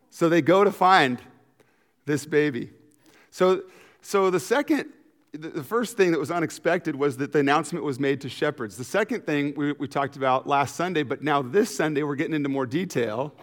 So 0.10 0.30
they 0.30 0.42
go 0.42 0.64
to 0.64 0.72
find 0.72 1.20
this 2.06 2.26
baby. 2.26 2.72
So, 3.32 3.64
so 4.02 4.30
the 4.30 4.40
second, 4.40 4.86
the 5.34 5.64
first 5.64 5.98
thing 5.98 6.12
that 6.12 6.20
was 6.20 6.31
unexpected 6.31 6.96
was 6.96 7.18
that 7.18 7.34
the 7.34 7.40
announcement 7.40 7.84
was 7.84 8.00
made 8.00 8.22
to 8.22 8.30
shepherds. 8.30 8.78
The 8.78 8.86
second 8.86 9.26
thing 9.26 9.54
we, 9.58 9.74
we 9.74 9.88
talked 9.90 10.16
about 10.16 10.48
last 10.48 10.76
Sunday, 10.76 11.04
but 11.04 11.22
now 11.22 11.42
this 11.42 11.76
Sunday 11.76 12.04
we're 12.04 12.16
getting 12.16 12.36
into 12.36 12.50
more 12.50 12.66
detail, 12.66 13.36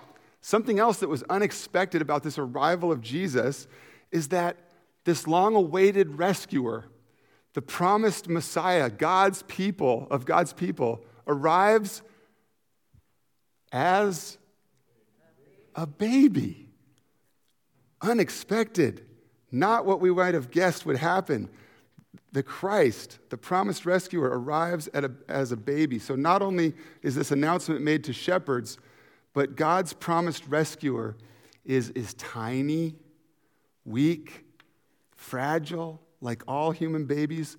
Something 0.45 0.81
else 0.81 0.99
that 0.99 1.09
was 1.09 1.23
unexpected 1.31 2.03
about 2.03 2.25
this 2.25 2.37
arrival 2.37 2.91
of 2.91 3.01
Jesus 3.01 3.69
is 4.13 4.29
that 4.29 4.57
this 5.05 5.27
long 5.27 5.57
awaited 5.57 6.19
rescuer, 6.19 6.85
the 7.55 7.63
promised 7.63 8.29
Messiah, 8.29 8.89
God's 8.89 9.43
people, 9.43 10.07
of 10.11 10.25
God's 10.25 10.53
people, 10.53 11.05
arrives 11.27 12.03
as 13.73 14.39
a 15.75 15.87
baby. 15.87 16.69
Unexpected. 18.01 19.07
Not 19.51 19.85
what 19.85 20.01
we 20.01 20.11
might 20.11 20.35
have 20.35 20.51
guessed 20.51 20.87
would 20.87 20.97
happen. 20.97 21.49
The 22.33 22.43
Christ, 22.43 23.19
the 23.29 23.37
promised 23.37 23.85
rescuer, 23.85 24.29
arrives 24.29 24.89
a, 24.95 25.11
as 25.29 25.53
a 25.53 25.57
baby. 25.57 25.99
So 25.99 26.15
not 26.15 26.41
only 26.43 26.75
is 27.03 27.15
this 27.15 27.31
announcement 27.31 27.83
made 27.83 28.05
to 28.05 28.13
shepherds, 28.13 28.79
but 29.35 29.57
God's 29.57 29.93
promised 29.93 30.47
rescuer 30.47 31.17
is, 31.65 31.91
is 31.91 32.15
tiny, 32.15 32.95
weak, 33.85 34.45
fragile, 35.17 36.01
like 36.21 36.43
all 36.47 36.71
human 36.71 37.05
babies, 37.05 37.57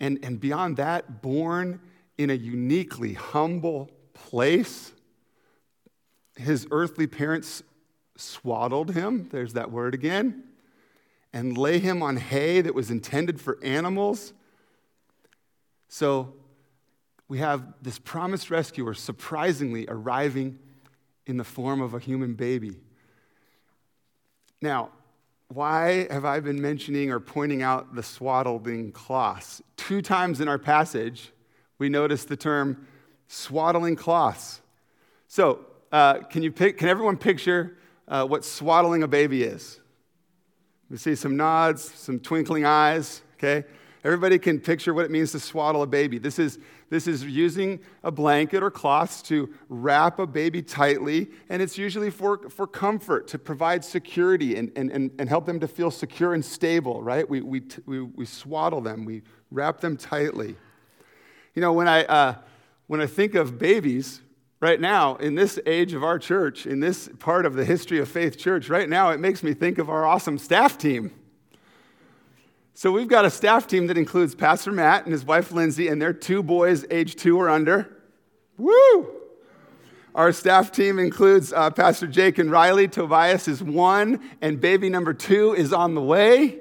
and, 0.00 0.18
and 0.22 0.40
beyond 0.40 0.76
that, 0.78 1.22
born 1.22 1.80
in 2.18 2.30
a 2.30 2.34
uniquely 2.34 3.14
humble 3.14 3.90
place. 4.14 4.92
His 6.36 6.66
earthly 6.70 7.06
parents 7.06 7.62
swaddled 8.16 8.92
him, 8.92 9.28
there's 9.30 9.54
that 9.54 9.70
word 9.70 9.94
again, 9.94 10.44
and 11.32 11.56
lay 11.56 11.78
him 11.78 12.02
on 12.02 12.16
hay 12.16 12.60
that 12.60 12.74
was 12.74 12.90
intended 12.90 13.40
for 13.40 13.58
animals. 13.62 14.32
So 15.88 16.34
we 17.28 17.38
have 17.38 17.74
this 17.80 17.98
promised 17.98 18.50
rescuer 18.50 18.94
surprisingly 18.94 19.86
arriving 19.88 20.58
in 21.26 21.36
the 21.36 21.44
form 21.44 21.80
of 21.80 21.94
a 21.94 21.98
human 21.98 22.34
baby. 22.34 22.76
Now, 24.60 24.90
why 25.52 26.06
have 26.10 26.24
I 26.24 26.38
been 26.38 26.62
mentioning 26.62 27.10
or 27.10 27.18
pointing 27.18 27.60
out 27.60 27.94
the 27.96 28.04
swaddling 28.04 28.92
cloths? 28.92 29.60
Two 29.76 30.00
times 30.00 30.40
in 30.40 30.46
our 30.46 30.58
passage, 30.58 31.32
we 31.78 31.88
notice 31.88 32.24
the 32.24 32.36
term 32.36 32.86
swaddling 33.26 33.96
cloths. 33.96 34.60
So, 35.26 35.66
uh, 35.90 36.18
can, 36.20 36.44
you 36.44 36.52
pick, 36.52 36.78
can 36.78 36.88
everyone 36.88 37.16
picture 37.16 37.76
uh, 38.06 38.24
what 38.26 38.44
swaddling 38.44 39.02
a 39.02 39.08
baby 39.08 39.42
is? 39.42 39.80
We 40.88 40.96
see 40.98 41.16
some 41.16 41.36
nods, 41.36 41.82
some 41.82 42.20
twinkling 42.20 42.64
eyes, 42.64 43.22
okay? 43.34 43.66
Everybody 44.04 44.38
can 44.38 44.60
picture 44.60 44.94
what 44.94 45.04
it 45.04 45.10
means 45.10 45.32
to 45.32 45.40
swaddle 45.40 45.82
a 45.82 45.86
baby. 45.86 46.18
This 46.18 46.38
is, 46.38 46.60
this 46.90 47.06
is 47.06 47.24
using 47.24 47.80
a 48.02 48.10
blanket 48.10 48.62
or 48.62 48.70
cloths 48.70 49.22
to 49.22 49.48
wrap 49.68 50.18
a 50.18 50.26
baby 50.26 50.60
tightly, 50.60 51.30
and 51.48 51.62
it's 51.62 51.78
usually 51.78 52.10
for, 52.10 52.48
for 52.50 52.66
comfort, 52.66 53.28
to 53.28 53.38
provide 53.38 53.84
security 53.84 54.56
and, 54.56 54.72
and, 54.74 54.90
and, 54.90 55.12
and 55.18 55.28
help 55.28 55.46
them 55.46 55.60
to 55.60 55.68
feel 55.68 55.92
secure 55.92 56.34
and 56.34 56.44
stable, 56.44 57.02
right? 57.02 57.28
We, 57.28 57.40
we, 57.40 57.62
we, 57.86 58.02
we 58.02 58.26
swaddle 58.26 58.80
them, 58.80 59.04
we 59.04 59.22
wrap 59.52 59.80
them 59.80 59.96
tightly. 59.96 60.56
You 61.54 61.62
know, 61.62 61.72
when 61.72 61.86
I, 61.86 62.04
uh, 62.04 62.34
when 62.88 63.00
I 63.00 63.06
think 63.06 63.36
of 63.36 63.56
babies, 63.56 64.20
right 64.58 64.80
now, 64.80 65.14
in 65.16 65.36
this 65.36 65.58
age 65.66 65.94
of 65.94 66.02
our 66.02 66.18
church, 66.18 66.66
in 66.66 66.80
this 66.80 67.08
part 67.18 67.46
of 67.46 67.54
the 67.54 67.64
history 67.64 67.98
of 67.98 68.08
Faith 68.08 68.36
Church, 68.36 68.68
right 68.68 68.88
now, 68.88 69.10
it 69.10 69.20
makes 69.20 69.42
me 69.42 69.54
think 69.54 69.78
of 69.78 69.88
our 69.88 70.04
awesome 70.04 70.38
staff 70.38 70.76
team. 70.76 71.12
So 72.74 72.92
we've 72.92 73.08
got 73.08 73.24
a 73.24 73.30
staff 73.30 73.66
team 73.66 73.88
that 73.88 73.98
includes 73.98 74.34
Pastor 74.34 74.72
Matt 74.72 75.04
and 75.04 75.12
his 75.12 75.24
wife 75.24 75.52
Lindsay 75.52 75.88
and 75.88 76.00
their 76.00 76.12
two 76.12 76.42
boys, 76.42 76.84
age 76.90 77.16
two 77.16 77.38
or 77.38 77.50
under. 77.50 77.96
Woo! 78.56 79.08
Our 80.14 80.32
staff 80.32 80.72
team 80.72 80.98
includes 80.98 81.52
uh, 81.52 81.70
Pastor 81.70 82.06
Jake 82.06 82.38
and 82.38 82.50
Riley. 82.50 82.88
Tobias 82.88 83.48
is 83.48 83.62
one, 83.62 84.20
and 84.40 84.60
baby 84.60 84.88
number 84.88 85.14
two 85.14 85.54
is 85.54 85.72
on 85.72 85.94
the 85.94 86.00
way. 86.00 86.58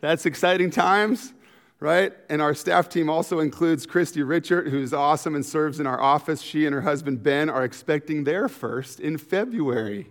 That's 0.00 0.24
exciting 0.24 0.70
times, 0.70 1.32
right? 1.80 2.12
And 2.28 2.40
our 2.40 2.54
staff 2.54 2.88
team 2.88 3.10
also 3.10 3.40
includes 3.40 3.86
Christy 3.86 4.22
Richard, 4.22 4.68
who's 4.68 4.92
awesome 4.92 5.34
and 5.34 5.44
serves 5.44 5.80
in 5.80 5.86
our 5.86 6.00
office. 6.00 6.40
She 6.42 6.64
and 6.64 6.74
her 6.74 6.82
husband 6.82 7.22
Ben 7.22 7.50
are 7.50 7.64
expecting 7.64 8.24
their 8.24 8.48
first 8.48 9.00
in 9.00 9.18
February. 9.18 10.10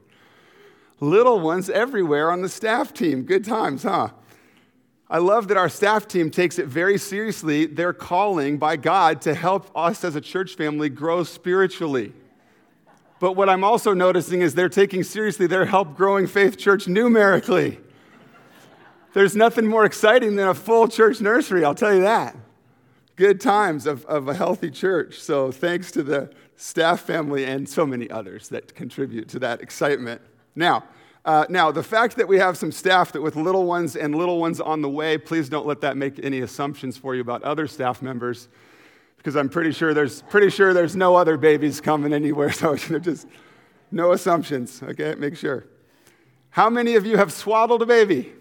Little 1.00 1.40
ones 1.40 1.70
everywhere 1.70 2.32
on 2.32 2.42
the 2.42 2.50
staff 2.50 2.94
team. 2.94 3.24
Good 3.24 3.46
times, 3.46 3.84
huh? 3.84 4.10
I 5.10 5.20
love 5.20 5.50
that 5.50 5.58
our 5.58 5.70
staff 5.70 6.08
team 6.08 6.32
takes 6.32 6.58
it 6.58 6.66
very 6.66 6.98
seriously, 6.98 7.68
their 7.68 7.94
calling 7.94 8.58
by 8.58 8.76
God 8.76 9.22
to 9.22 9.36
help 9.36 9.70
us 9.76 10.04
as 10.04 10.16
a 10.16 10.22
church 10.22 10.56
family 10.56 10.90
grow 10.90 11.24
spiritually. 11.24 12.14
But 13.20 13.34
what 13.34 13.48
I'm 13.48 13.64
also 13.64 13.94
noticing 13.94 14.42
is 14.42 14.56
they're 14.56 14.68
taking 14.68 15.04
seriously 15.04 15.48
their 15.48 15.66
help 15.66 15.96
growing 15.96 16.26
faith 16.26 16.58
church 16.58 16.88
numerically. 16.88 17.80
There's 19.14 19.36
nothing 19.36 19.68
more 19.68 19.86
exciting 19.86 20.36
than 20.36 20.48
a 20.48 20.54
full 20.54 20.88
church 20.88 21.22
nursery, 21.22 21.64
I'll 21.64 21.76
tell 21.76 21.94
you 21.94 22.02
that. 22.02 22.36
Good 23.16 23.40
times 23.40 23.88
of, 23.88 24.06
of 24.06 24.28
a 24.28 24.34
healthy 24.34 24.70
church. 24.70 25.20
So 25.20 25.52
thanks 25.52 25.92
to 25.92 26.04
the 26.04 26.32
staff 26.58 27.02
family 27.02 27.46
and 27.46 27.70
so 27.70 27.86
many 27.86 28.10
others 28.10 28.50
that 28.50 28.76
contribute 28.76 29.30
to 29.30 29.40
that 29.40 29.62
excitement. 29.62 30.22
Now, 30.56 30.84
uh, 31.26 31.44
now, 31.50 31.72
the 31.72 31.82
fact 31.82 32.18
that 32.18 32.28
we 32.28 32.38
have 32.38 32.56
some 32.56 32.72
staff 32.72 33.12
that 33.12 33.22
with 33.22 33.36
little 33.36 33.66
ones 33.66 33.96
and 33.96 34.14
little 34.14 34.40
ones 34.40 34.62
on 34.62 34.84
the 34.84 34.90
way, 34.90 35.18
please 35.18 35.50
don't 35.50 35.66
let 35.66 35.82
that 35.82 35.98
make 35.98 36.24
any 36.24 36.42
assumptions 36.42 36.98
for 36.98 37.16
you 37.16 37.22
about 37.22 37.42
other 37.42 37.66
staff 37.66 38.04
members, 38.04 38.48
because 39.18 39.36
I'm 39.36 39.50
pretty 39.50 39.72
sure 39.72 39.96
there's 39.96 40.22
pretty 40.24 40.52
sure 40.52 40.72
there's 40.72 40.96
no 40.96 41.16
other 41.16 41.36
babies 41.36 41.82
coming 41.82 42.14
anywhere. 42.14 42.52
So 42.54 42.76
just 42.76 43.28
no 43.92 44.12
assumptions. 44.12 44.84
Okay, 44.84 45.16
make 45.16 45.36
sure. 45.36 45.66
How 46.52 46.70
many 46.70 46.94
of 46.94 47.08
you 47.08 47.18
have 47.18 47.34
swaddled 47.34 47.82
a 47.82 47.88
baby? 47.88 48.32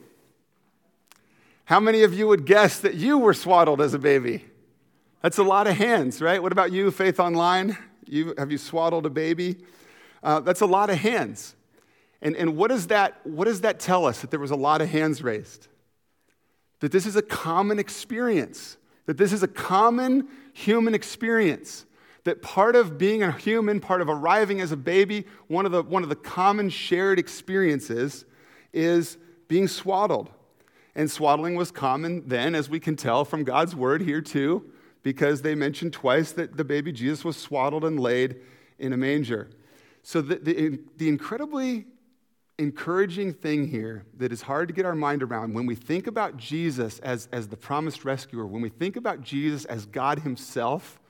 How 1.65 1.81
many 1.81 2.03
of 2.03 2.13
you 2.13 2.29
would 2.29 2.45
guess 2.45 2.81
that 2.81 2.95
you 2.95 3.17
were 3.17 3.33
swaddled 3.33 3.81
as 3.81 3.95
a 3.95 3.99
baby? 3.99 4.45
That's 5.23 5.39
a 5.39 5.43
lot 5.43 5.67
of 5.67 5.75
hands, 5.75 6.21
right? 6.21 6.43
What 6.43 6.53
about 6.53 6.71
you, 6.71 6.91
Faith 6.91 7.19
Online? 7.19 7.79
You, 8.05 8.35
have 8.37 8.53
you 8.53 8.59
swaddled 8.59 9.07
a 9.07 9.11
baby? 9.11 9.57
Uh, 10.23 10.41
that's 10.41 10.61
a 10.61 10.67
lot 10.67 10.91
of 10.91 10.99
hands. 10.99 11.57
And, 12.25 12.35
and 12.37 12.57
what, 12.57 12.69
does 12.69 12.87
that, 12.89 13.21
what 13.25 13.45
does 13.45 13.61
that 13.61 13.79
tell 13.79 14.07
us? 14.07 14.23
That 14.23 14.31
there 14.31 14.41
was 14.41 14.51
a 14.51 14.57
lot 14.57 14.81
of 14.81 14.89
hands 14.89 15.23
raised. 15.23 15.69
That 16.81 16.91
this 16.91 17.05
is 17.07 17.17
a 17.17 17.23
common 17.23 17.79
experience. 17.79 18.79
That 19.05 19.19
this 19.19 19.33
is 19.33 19.43
a 19.43 19.49
common 19.49 20.29
human 20.55 20.95
experience. 20.95 21.85
That 22.25 22.41
part 22.41 22.75
of 22.77 22.97
being 22.97 23.23
a 23.23 23.31
human, 23.31 23.79
part 23.79 24.01
of 24.01 24.09
arriving 24.09 24.63
as 24.63 24.73
a 24.73 24.77
baby, 24.77 25.27
one 25.49 25.67
of 25.67 25.73
the, 25.73 25.83
one 25.83 26.03
of 26.03 26.09
the 26.09 26.17
common 26.17 26.71
shared 26.71 27.19
experiences 27.19 28.25
is 28.73 29.19
being 29.47 29.69
swaddled. 29.69 30.31
And 30.95 31.11
swaddling 31.11 31.57
was 31.57 31.71
common 31.71 32.27
then, 32.27 32.55
as 32.55 32.71
we 32.71 32.81
can 32.81 32.97
tell 32.97 33.27
from 33.27 33.45
God's 33.45 33.77
word 33.77 34.01
here 34.01 34.23
too, 34.23 34.71
because 35.03 35.43
they 35.43 35.55
mentioned 35.55 35.93
twice 35.93 36.33
that 36.33 36.57
the 36.57 36.65
baby 36.65 36.91
Jesus 36.93 37.23
was 37.25 37.37
swaddled 37.37 37.85
and 37.85 38.01
laid 38.01 38.37
in 38.79 38.95
a 38.95 38.97
manger. 38.97 39.51
So 40.03 40.23
the, 40.23 40.37
the, 40.37 40.79
the 40.97 41.09
incredibly 41.09 41.85
encouraging 42.59 43.33
thing 43.33 43.67
here 43.67 44.05
that 44.17 44.33
is 44.33 44.43
hard 44.43 44.69
to 44.69 44.75
get 44.75 44.85
our 44.85 44.95
mind 44.95 45.23
around 45.23 45.55
when 45.55 45.67
we 45.67 45.75
think 45.75 46.07
about 46.07 46.37
Jesus 46.37 46.99
as, 47.01 47.29
as 47.33 47.49
the 47.49 47.57
promised 47.57 48.05
rescuer, 48.05 48.47
when 48.47 48.63
we 48.63 48.69
think 48.69 48.97
about 48.97 49.23
Jesus 49.23 49.65
as 49.65 49.87
God 49.87 50.21
Himself, 50.21 51.01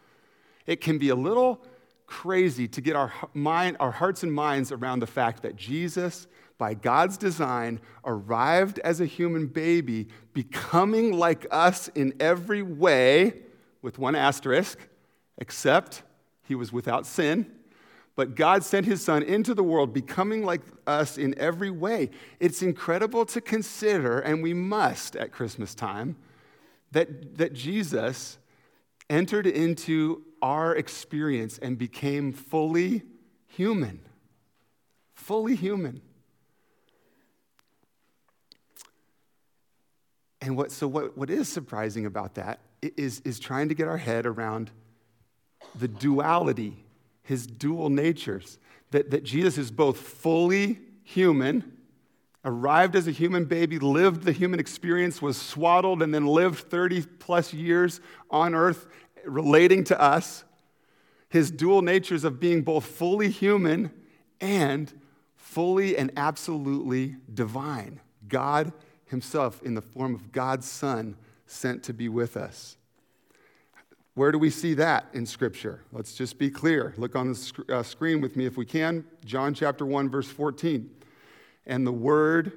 it 0.66 0.80
can 0.80 0.96
be 0.98 1.10
a 1.10 1.14
little 1.14 1.62
crazy 2.06 2.66
to 2.68 2.80
get 2.80 2.96
our, 2.96 3.12
mind, 3.34 3.76
our 3.80 3.90
hearts 3.90 4.22
and 4.22 4.32
minds 4.32 4.72
around 4.72 5.00
the 5.00 5.06
fact 5.06 5.42
that 5.42 5.56
Jesus, 5.56 6.26
by 6.56 6.72
God's 6.72 7.18
design, 7.18 7.80
arrived 8.04 8.78
as 8.78 9.00
a 9.00 9.06
human 9.06 9.46
baby, 9.46 10.08
becoming 10.32 11.12
like 11.12 11.46
us 11.50 11.88
in 11.88 12.14
every 12.20 12.62
way, 12.62 13.40
with 13.82 13.98
one 13.98 14.14
asterisk, 14.14 14.78
except 15.36 16.02
he 16.44 16.54
was 16.54 16.72
without 16.72 17.06
sin 17.06 17.50
but 18.16 18.36
God 18.36 18.62
sent 18.62 18.86
his 18.86 19.02
son 19.02 19.22
into 19.22 19.54
the 19.54 19.64
world, 19.64 19.92
becoming 19.92 20.44
like 20.44 20.60
us 20.86 21.18
in 21.18 21.36
every 21.38 21.70
way. 21.70 22.10
It's 22.38 22.62
incredible 22.62 23.26
to 23.26 23.40
consider, 23.40 24.20
and 24.20 24.42
we 24.42 24.54
must 24.54 25.16
at 25.16 25.32
Christmas 25.32 25.74
time, 25.74 26.16
that, 26.92 27.38
that 27.38 27.54
Jesus 27.54 28.38
entered 29.10 29.46
into 29.46 30.22
our 30.40 30.76
experience 30.76 31.58
and 31.58 31.76
became 31.76 32.32
fully 32.32 33.02
human. 33.48 34.00
Fully 35.14 35.56
human. 35.56 36.00
And 40.40 40.56
what, 40.56 40.70
so, 40.70 40.86
what, 40.86 41.16
what 41.16 41.30
is 41.30 41.48
surprising 41.48 42.06
about 42.06 42.34
that 42.34 42.60
is, 42.82 43.20
is 43.24 43.40
trying 43.40 43.70
to 43.70 43.74
get 43.74 43.88
our 43.88 43.96
head 43.96 44.26
around 44.26 44.70
the 45.74 45.88
duality 45.88 46.83
his 47.24 47.46
dual 47.46 47.90
natures. 47.90 48.58
That, 48.92 49.10
that 49.10 49.24
Jesus 49.24 49.58
is 49.58 49.72
both 49.72 49.98
fully 49.98 50.78
human, 51.02 51.72
arrived 52.44 52.94
as 52.94 53.08
a 53.08 53.10
human 53.10 53.46
baby, 53.46 53.78
lived 53.78 54.22
the 54.22 54.32
human 54.32 54.60
experience, 54.60 55.20
was 55.20 55.36
swaddled, 55.36 56.02
and 56.02 56.14
then 56.14 56.26
lived 56.26 56.70
30 56.70 57.02
plus 57.18 57.52
years 57.52 58.00
on 58.30 58.54
earth 58.54 58.86
relating 59.24 59.82
to 59.84 60.00
us. 60.00 60.44
His 61.28 61.50
dual 61.50 61.82
natures 61.82 62.22
of 62.22 62.38
being 62.38 62.62
both 62.62 62.84
fully 62.84 63.30
human 63.30 63.90
and 64.40 64.92
fully 65.34 65.96
and 65.96 66.12
absolutely 66.16 67.16
divine. 67.32 68.00
God 68.28 68.72
Himself, 69.06 69.62
in 69.62 69.74
the 69.74 69.82
form 69.82 70.14
of 70.14 70.30
God's 70.30 70.68
Son, 70.68 71.16
sent 71.46 71.82
to 71.84 71.92
be 71.92 72.08
with 72.08 72.36
us. 72.36 72.76
Where 74.14 74.30
do 74.30 74.38
we 74.38 74.50
see 74.50 74.74
that 74.74 75.06
in 75.12 75.26
Scripture? 75.26 75.80
Let's 75.92 76.14
just 76.14 76.38
be 76.38 76.48
clear. 76.48 76.94
Look 76.96 77.16
on 77.16 77.30
the 77.30 77.34
sc- 77.34 77.68
uh, 77.68 77.82
screen 77.82 78.20
with 78.20 78.36
me 78.36 78.46
if 78.46 78.56
we 78.56 78.64
can. 78.64 79.04
John 79.24 79.54
chapter 79.54 79.84
1, 79.84 80.08
verse 80.08 80.28
14. 80.28 80.88
And 81.66 81.84
the 81.84 81.92
Word 81.92 82.52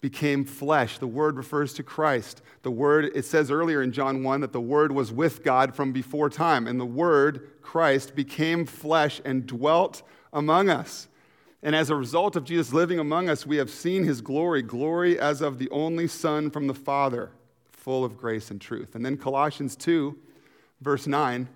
became 0.00 0.46
flesh. 0.46 0.96
The 0.96 1.06
Word 1.06 1.36
refers 1.36 1.74
to 1.74 1.82
Christ. 1.82 2.40
The 2.62 2.70
Word, 2.70 3.10
it 3.14 3.26
says 3.26 3.50
earlier 3.50 3.82
in 3.82 3.92
John 3.92 4.22
1 4.22 4.40
that 4.40 4.52
the 4.52 4.60
Word 4.60 4.90
was 4.90 5.12
with 5.12 5.44
God 5.44 5.74
from 5.74 5.92
before 5.92 6.30
time. 6.30 6.66
And 6.66 6.80
the 6.80 6.86
Word, 6.86 7.50
Christ, 7.60 8.16
became 8.16 8.64
flesh 8.64 9.20
and 9.22 9.46
dwelt 9.46 10.02
among 10.32 10.70
us. 10.70 11.08
And 11.62 11.76
as 11.76 11.90
a 11.90 11.96
result 11.96 12.36
of 12.36 12.44
Jesus 12.44 12.72
living 12.72 12.98
among 12.98 13.28
us, 13.28 13.44
we 13.44 13.58
have 13.58 13.68
seen 13.68 14.04
his 14.04 14.22
glory, 14.22 14.62
glory 14.62 15.18
as 15.18 15.42
of 15.42 15.58
the 15.58 15.68
only 15.70 16.06
Son 16.06 16.50
from 16.50 16.68
the 16.68 16.74
Father, 16.74 17.32
full 17.70 18.02
of 18.02 18.16
grace 18.16 18.50
and 18.50 18.60
truth. 18.60 18.94
And 18.94 19.04
then 19.04 19.18
Colossians 19.18 19.76
2 19.76 20.16
Verse 20.80 21.06
9 21.06 21.48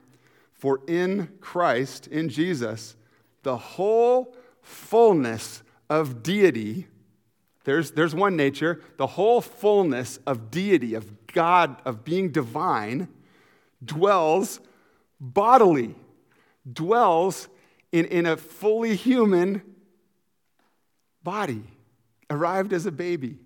For 0.52 0.80
in 0.86 1.28
Christ, 1.40 2.06
in 2.06 2.28
Jesus, 2.28 2.96
the 3.42 3.56
whole 3.56 4.34
fullness 4.62 5.62
of 5.88 6.22
deity, 6.22 6.86
there's, 7.64 7.92
there's 7.92 8.14
one 8.14 8.36
nature, 8.36 8.80
the 8.96 9.06
whole 9.06 9.40
fullness 9.40 10.18
of 10.26 10.50
deity, 10.50 10.94
of 10.94 11.26
God, 11.26 11.80
of 11.84 12.04
being 12.04 12.30
divine, 12.30 13.08
dwells 13.84 14.60
bodily, 15.20 15.94
dwells 16.70 17.48
in, 17.92 18.06
in 18.06 18.26
a 18.26 18.36
fully 18.36 18.96
human 18.96 19.62
body, 21.22 21.62
arrived 22.30 22.72
as 22.72 22.86
a 22.86 22.92
baby. 22.92 23.38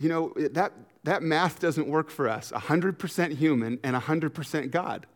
You 0.00 0.08
know, 0.08 0.32
that, 0.36 0.72
that 1.04 1.22
math 1.22 1.60
doesn't 1.60 1.86
work 1.86 2.10
for 2.10 2.28
us 2.28 2.50
100% 2.50 3.36
human 3.36 3.78
and 3.84 3.94
100% 3.94 4.70
God. 4.70 5.06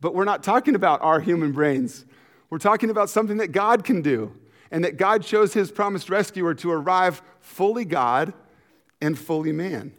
But 0.00 0.14
we're 0.14 0.24
not 0.24 0.42
talking 0.42 0.74
about 0.74 1.00
our 1.02 1.20
human 1.20 1.52
brains. 1.52 2.06
We're 2.50 2.58
talking 2.58 2.90
about 2.90 3.08
something 3.10 3.36
that 3.36 3.52
God 3.52 3.84
can 3.84 4.02
do, 4.02 4.34
and 4.70 4.84
that 4.84 4.96
God 4.96 5.22
chose 5.22 5.52
his 5.52 5.70
promised 5.70 6.10
rescuer 6.10 6.54
to 6.54 6.72
arrive 6.72 7.22
fully 7.40 7.84
God 7.84 8.32
and 9.00 9.18
fully 9.18 9.52
man. 9.52 9.92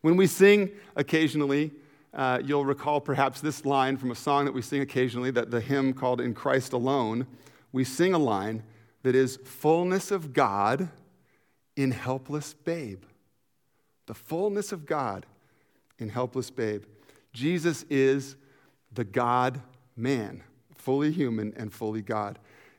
When 0.00 0.16
we 0.16 0.26
sing 0.26 0.70
occasionally, 0.96 1.70
uh, 2.14 2.40
you'll 2.44 2.64
recall 2.64 3.00
perhaps 3.00 3.40
this 3.40 3.64
line 3.64 3.96
from 3.96 4.10
a 4.10 4.14
song 4.14 4.46
that 4.46 4.52
we 4.52 4.62
sing 4.62 4.80
occasionally, 4.80 5.30
that 5.30 5.50
the 5.50 5.60
hymn 5.60 5.92
called 5.92 6.20
In 6.20 6.34
Christ 6.34 6.72
Alone. 6.72 7.26
We 7.70 7.84
sing 7.84 8.14
a 8.14 8.18
line 8.18 8.62
that 9.02 9.14
is 9.14 9.38
fullness 9.44 10.10
of 10.10 10.32
God 10.32 10.88
in 11.76 11.90
helpless 11.90 12.54
babe. 12.54 13.04
The 14.06 14.14
fullness 14.14 14.72
of 14.72 14.86
God 14.86 15.26
in 15.98 16.08
helpless 16.08 16.50
babe. 16.50 16.84
Jesus 17.32 17.84
is 17.88 18.36
the 18.92 19.04
God 19.04 19.60
man, 19.96 20.42
fully 20.74 21.12
human 21.12 21.52
and 21.56 21.72
fully 21.72 22.02
God. 22.02 22.38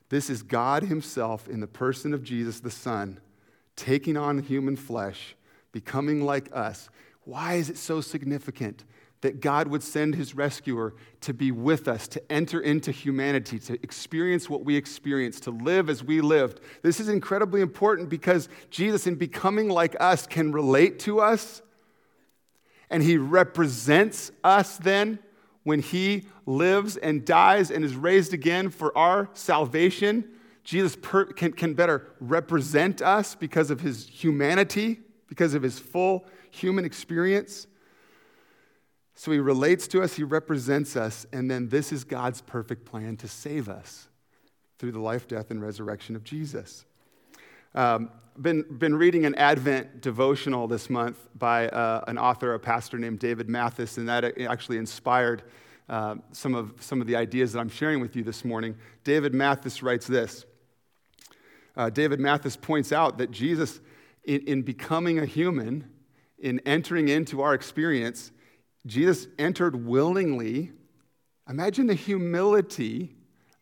This 0.10 0.30
is 0.30 0.44
God 0.44 0.84
Himself 0.84 1.48
in 1.48 1.60
the 1.60 1.68
person 1.68 2.14
of 2.14 2.24
Jesus 2.24 2.60
the 2.60 2.70
Son, 2.70 3.20
taking 3.76 4.18
on 4.18 4.40
human 4.40 4.76
flesh, 4.76 5.36
becoming 5.72 6.22
like 6.24 6.50
us. 6.54 6.90
Why 7.24 7.54
is 7.56 7.70
it 7.70 7.78
so 7.78 8.02
significant? 8.02 8.84
That 9.24 9.40
God 9.40 9.70
would 9.70 9.82
send 9.82 10.16
his 10.16 10.36
rescuer 10.36 10.94
to 11.22 11.34
be 11.34 11.50
with 11.50 11.88
us, 11.88 12.10
to 12.10 12.32
enter 12.32 12.60
into 12.60 12.92
humanity, 12.92 13.58
to 13.58 13.76
experience 13.82 14.50
what 14.50 14.66
we 14.66 14.76
experienced, 14.76 15.44
to 15.44 15.52
live 15.52 15.90
as 15.90 16.04
we 16.04 16.20
lived. 16.20 16.60
This 16.82 17.00
is 17.00 17.08
incredibly 17.08 17.62
important 17.62 18.10
because 18.10 18.50
Jesus, 18.70 19.08
in 19.08 19.16
becoming 19.16 19.70
like 19.70 19.96
us, 20.02 20.28
can 20.28 20.52
relate 20.52 21.00
to 21.00 21.22
us. 21.22 21.62
And 22.90 23.02
he 23.02 23.18
represents 23.18 24.34
us 24.44 24.76
then 24.76 25.20
when 25.64 25.80
he 25.80 26.28
lives 26.46 26.98
and 26.98 27.24
dies 27.24 27.72
and 27.72 27.86
is 27.86 27.96
raised 27.96 28.34
again 28.34 28.70
for 28.70 28.96
our 28.98 29.30
salvation. 29.32 30.26
Jesus 30.66 30.98
per- 31.02 31.32
can, 31.32 31.54
can 31.54 31.76
better 31.76 32.08
represent 32.20 33.02
us 33.02 33.36
because 33.36 33.72
of 33.72 33.80
his 33.80 34.06
humanity, 34.06 35.00
because 35.30 35.54
of 35.54 35.64
his 35.64 35.80
full 35.80 36.26
human 36.52 36.84
experience. 36.84 37.68
So 39.16 39.32
he 39.32 39.40
relates 39.40 39.88
to 39.90 40.02
us, 40.02 40.16
he 40.16 40.24
represents 40.24 40.96
us, 40.96 41.26
and 41.32 41.50
then 41.50 41.70
this 41.70 41.92
is 41.92 42.04
God's 42.04 42.42
perfect 42.42 42.86
plan 42.86 43.16
to 43.18 43.28
save 43.28 43.70
us 43.70 44.08
through 44.80 44.92
the 44.92 45.00
life, 45.00 45.28
death, 45.28 45.52
and 45.52 45.62
resurrection 45.62 46.16
of 46.16 46.24
Jesus. 46.24 46.86
Um, 47.76 48.10
been, 48.40 48.64
been 48.64 48.96
reading 48.96 49.26
an 49.26 49.36
Advent 49.36 50.02
devotional 50.02 50.68
this 50.68 50.90
month 50.90 51.28
by 51.36 51.70
uh, 51.70 52.04
an 52.08 52.18
author, 52.18 52.56
a 52.56 52.60
pastor 52.60 52.98
named 52.98 53.20
David 53.20 53.48
Mathis, 53.48 53.98
and 53.98 54.10
that 54.10 54.40
actually 54.42 54.78
inspired 54.78 55.44
uh, 55.88 56.16
some, 56.32 56.56
of, 56.56 56.74
some 56.80 57.00
of 57.00 57.08
the 57.08 57.16
ideas 57.16 57.54
that 57.54 57.60
I'm 57.60 57.70
sharing 57.70 58.00
with 58.00 58.16
you 58.16 58.24
this 58.24 58.44
morning. 58.44 58.76
David 59.04 59.34
Mathis 59.34 59.84
writes 59.84 60.08
this 60.08 60.46
uh, 61.76 61.90
David 61.90 62.20
Mathis 62.20 62.56
points 62.56 62.92
out 62.92 63.18
that 63.18 63.32
Jesus, 63.32 63.80
in, 64.24 64.42
in 64.42 64.62
becoming 64.62 65.20
a 65.20 65.26
human, 65.26 65.90
in 66.40 66.60
entering 66.66 67.08
into 67.08 67.42
our 67.42 67.54
experience, 67.54 68.32
Jesus 68.86 69.28
entered 69.40 69.86
willingly. 69.86 70.72
Imagine 71.50 71.88
the 71.88 71.94
humility 71.94 73.16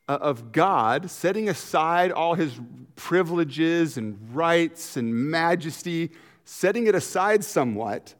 uh, 0.07 0.17
of 0.21 0.51
God 0.51 1.09
setting 1.09 1.49
aside 1.49 2.11
all 2.11 2.35
his 2.35 2.59
privileges 2.95 3.97
and 3.97 4.17
rights 4.35 4.97
and 4.97 5.13
majesty, 5.13 6.11
setting 6.43 6.87
it 6.87 6.95
aside 6.95 7.43
somewhat 7.43 8.15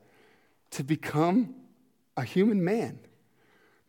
to 0.72 0.84
become 0.84 1.56
a 2.16 2.24
human 2.24 2.64
man. 2.64 3.00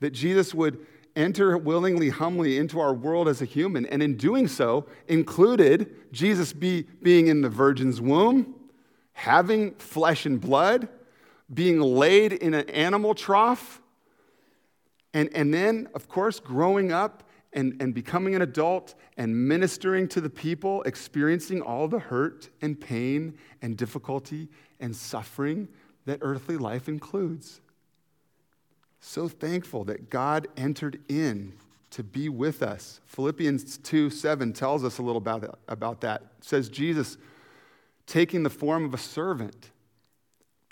That 0.01 0.11
Jesus 0.11 0.55
would 0.55 0.85
enter 1.15 1.57
willingly, 1.59 2.09
humbly 2.09 2.59
into 2.59 2.81
our 2.81 2.95
world 2.95 3.29
as 3.29 3.43
a 3.43 3.45
human, 3.45 3.87
and 3.87 4.03
in 4.03 4.17
doing 4.17 4.49
so, 4.49 4.87
included 5.09 5.95
Jesus 6.13 6.53
be, 6.53 6.83
being 7.03 7.29
in 7.29 7.43
the 7.43 7.49
virgin's 7.51 8.01
womb, 8.01 8.55
having 9.13 9.75
flesh 9.75 10.27
and 10.27 10.41
blood, 10.41 10.89
being 11.53 11.81
laid 11.81 12.33
in 12.33 12.55
an 12.55 12.69
animal 12.71 13.15
trough, 13.15 13.81
and, 15.15 15.29
and 15.35 15.53
then, 15.53 15.89
of 15.95 16.09
course, 16.09 16.41
growing 16.41 16.93
up 16.93 17.25
and, 17.53 17.81
and 17.81 17.95
becoming 17.95 18.35
an 18.35 18.43
adult 18.43 18.95
and 19.17 19.49
ministering 19.49 20.09
to 20.09 20.21
the 20.21 20.31
people, 20.31 20.83
experiencing 20.85 21.61
all 21.61 21.87
the 21.87 21.99
hurt 21.99 22.49
and 22.63 22.81
pain 22.81 23.37
and 23.61 23.77
difficulty 23.77 24.49
and 24.81 24.97
suffering 24.97 25.69
that 26.07 26.19
earthly 26.23 26.57
life 26.57 26.89
includes. 26.89 27.61
So 29.01 29.29
thankful 29.29 29.85
that 29.85 30.11
God 30.11 30.49
entered 30.57 31.01
in 31.09 31.53
to 31.91 32.03
be 32.03 32.29
with 32.29 32.63
us. 32.63 33.01
Philippians 33.07 33.79
2 33.79 34.09
7 34.09 34.53
tells 34.53 34.83
us 34.85 34.99
a 34.99 35.03
little 35.03 35.19
about 35.19 35.43
that. 35.43 35.59
About 35.69 36.01
that. 36.01 36.23
It 36.39 36.45
says, 36.45 36.69
Jesus 36.69 37.19
taking 38.07 38.43
the 38.43 38.51
form 38.51 38.85
of 38.85 38.95
a 38.95 38.99
servant 38.99 39.71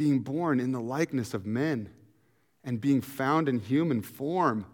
being 0.01 0.21
born 0.21 0.61
in 0.61 0.73
the 0.73 0.81
likeness 0.81 1.35
of 1.35 1.45
men 1.45 1.87
and 2.65 2.81
being 2.81 3.03
found 3.03 3.51
in 3.51 3.59
human 3.59 4.01
form. 4.01 4.65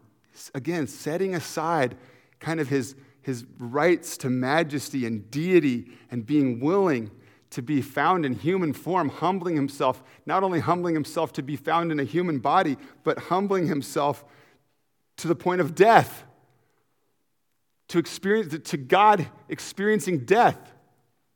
Again, 0.54 0.86
setting 0.86 1.34
aside 1.34 1.96
kind 2.38 2.60
of 2.60 2.68
his, 2.68 2.94
his 3.22 3.44
rights 3.58 4.16
to 4.18 4.30
majesty 4.30 5.04
and 5.04 5.28
deity 5.28 5.90
and 6.12 6.24
being 6.24 6.60
willing 6.60 7.10
to 7.50 7.60
be 7.60 7.82
found 7.82 8.24
in 8.24 8.34
human 8.34 8.72
form, 8.72 9.08
humbling 9.08 9.56
himself, 9.56 10.00
not 10.26 10.44
only 10.44 10.60
humbling 10.60 10.94
himself 10.94 11.32
to 11.32 11.42
be 11.42 11.56
found 11.56 11.90
in 11.90 11.98
a 11.98 12.04
human 12.04 12.38
body, 12.38 12.76
but 13.02 13.18
humbling 13.18 13.66
himself 13.66 14.24
to 15.16 15.26
the 15.26 15.34
point 15.34 15.60
of 15.60 15.74
death, 15.74 16.22
to 17.88 17.98
experience 17.98 18.56
to 18.70 18.76
God 18.76 19.26
experiencing 19.48 20.20
death, 20.20 20.72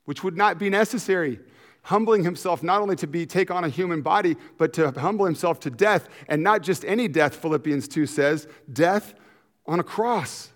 which 0.05 0.22
would 0.22 0.37
not 0.37 0.61
be 0.61 0.70
necessary 0.70 1.40
humbling 1.82 2.24
himself 2.24 2.62
not 2.62 2.80
only 2.80 2.96
to 2.96 3.06
be 3.06 3.26
take 3.26 3.50
on 3.50 3.64
a 3.64 3.68
human 3.68 4.02
body 4.02 4.36
but 4.58 4.72
to 4.74 4.90
humble 4.92 5.24
himself 5.24 5.60
to 5.60 5.70
death. 5.70 6.08
And 6.28 6.42
not 6.42 6.62
just 6.62 6.84
any 6.84 7.08
death 7.08 7.36
philippians 7.36 7.88
2 7.88 8.06
says 8.06 8.46
death 8.72 9.14
on 9.66 9.80
a 9.80 9.84
cross. 9.84 10.50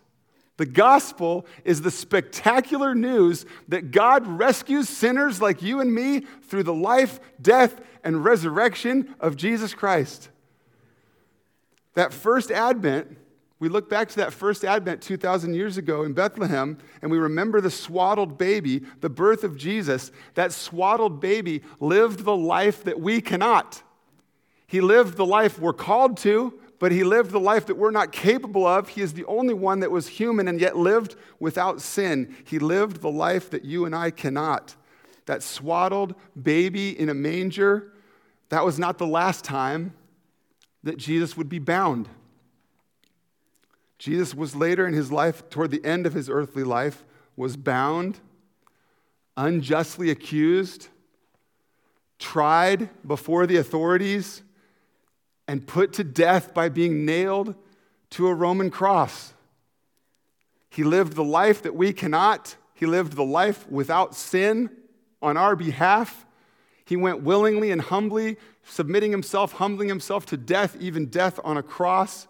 The 0.57 0.67
gospel 0.67 1.47
is 1.65 1.83
the 1.83 1.91
spectacular 1.91 2.95
news 2.95 3.45
that 3.69 3.91
god 3.91 4.27
rescues 4.27 4.89
sinners 4.89 5.41
like 5.41 5.63
you 5.63 5.81
and 5.81 5.93
me 5.93 6.21
through 6.21 6.63
the 6.63 6.75
life 6.75 7.19
death 7.41 7.81
and 8.05 8.25
resurrection 8.25 9.15
of 9.21 9.37
jesus 9.37 9.75
christ. 9.75 10.29
That 11.95 12.13
first 12.13 12.51
advent 12.51 13.17
we 13.65 13.71
look 13.71 13.89
back 13.89 14.11
to 14.11 14.17
that 14.17 14.35
first 14.35 14.63
Advent 14.63 15.01
2,000 15.01 15.55
years 15.55 15.79
ago 15.79 16.03
in 16.03 16.13
Bethlehem, 16.13 16.77
and 17.01 17.11
we 17.11 17.17
remember 17.17 17.63
the 17.63 17.71
swaddled 17.71 18.37
baby, 18.37 18.83
the 19.01 19.09
birth 19.09 19.43
of 19.43 19.57
Jesus. 19.57 20.13
That 20.35 20.53
swaddled 20.53 21.19
baby 21.19 21.63
lived 21.81 22.27
the 22.27 22.37
life 22.37 22.85
that 22.85 23.01
we 23.01 23.23
cannot. 23.23 23.83
He 24.67 24.83
lived 24.83 25.17
the 25.17 25.25
life 25.25 25.59
we're 25.59 25.73
called 25.73 26.19
to, 26.19 26.61
but 26.79 26.93
he 26.93 27.05
lived 27.05 27.31
the 27.31 27.41
life 27.41 27.65
that 27.65 27.79
we're 27.79 27.91
not 27.91 28.13
capable 28.13 28.67
of. 28.67 28.91
He 28.91 29.01
is 29.01 29.15
the 29.15 29.25
only 29.25 29.55
one 29.55 29.81
that 29.81 29.91
was 29.91 30.09
human 30.09 30.47
and 30.47 30.61
yet 30.61 30.77
lived 30.77 31.17
without 31.41 31.81
sin. 31.81 32.37
He 32.45 32.59
lived 32.59 33.01
the 33.01 33.11
life 33.11 33.49
that 33.49 33.65
you 33.65 33.87
and 33.87 33.97
I 33.97 34.11
cannot. 34.11 34.77
That 35.25 35.43
swaddled 35.43 36.15
baby 36.43 36.91
in 37.01 37.09
a 37.09 37.15
manger, 37.15 37.95
that 38.51 38.63
was 38.63 38.79
not 38.79 38.99
the 38.99 39.07
last 39.07 39.43
time 39.43 39.95
that 40.83 40.99
Jesus 40.99 41.35
would 41.35 41.49
be 41.49 41.59
bound. 41.59 42.11
Jesus 44.05 44.35
was 44.35 44.55
later 44.55 44.87
in 44.87 44.93
his 44.93 45.11
life, 45.11 45.49
toward 45.49 45.71
the 45.71 45.83
end 45.83 46.05
of 46.05 46.13
his 46.13 46.29
earthly 46.29 46.63
life, 46.63 47.07
was 47.37 47.57
bound, 47.57 48.21
unjustly 49.35 50.11
accused, 50.11 50.89
tried 52.19 52.91
before 53.07 53.47
the 53.47 53.57
authorities, 53.57 54.43
and 55.49 55.67
put 55.67 55.95
to 55.95 56.05
death 56.05 56.53
by 56.53 56.69
being 56.69 57.07
nailed 57.07 57.55
to 58.11 58.27
a 58.27 58.35
Roman 58.35 58.71
cross. 58.71 59.33
He 60.69 60.85
lived 60.85 61.15
the 61.15 61.25
life 61.25 61.63
that 61.63 61.75
we 61.75 61.95
cannot. 61.95 62.57
He 62.75 62.85
lived 62.85 63.15
the 63.15 63.25
life 63.25 63.67
without 63.71 64.15
sin 64.15 64.69
on 65.23 65.39
our 65.39 65.57
behalf. 65.57 66.27
He 66.85 66.97
went 66.97 67.23
willingly 67.23 67.71
and 67.71 67.81
humbly, 67.81 68.37
submitting 68.65 69.13
himself, 69.13 69.53
humbling 69.53 69.89
himself 69.89 70.27
to 70.27 70.37
death, 70.37 70.77
even 70.79 71.07
death 71.07 71.41
on 71.43 71.57
a 71.57 71.63
cross 71.63 72.27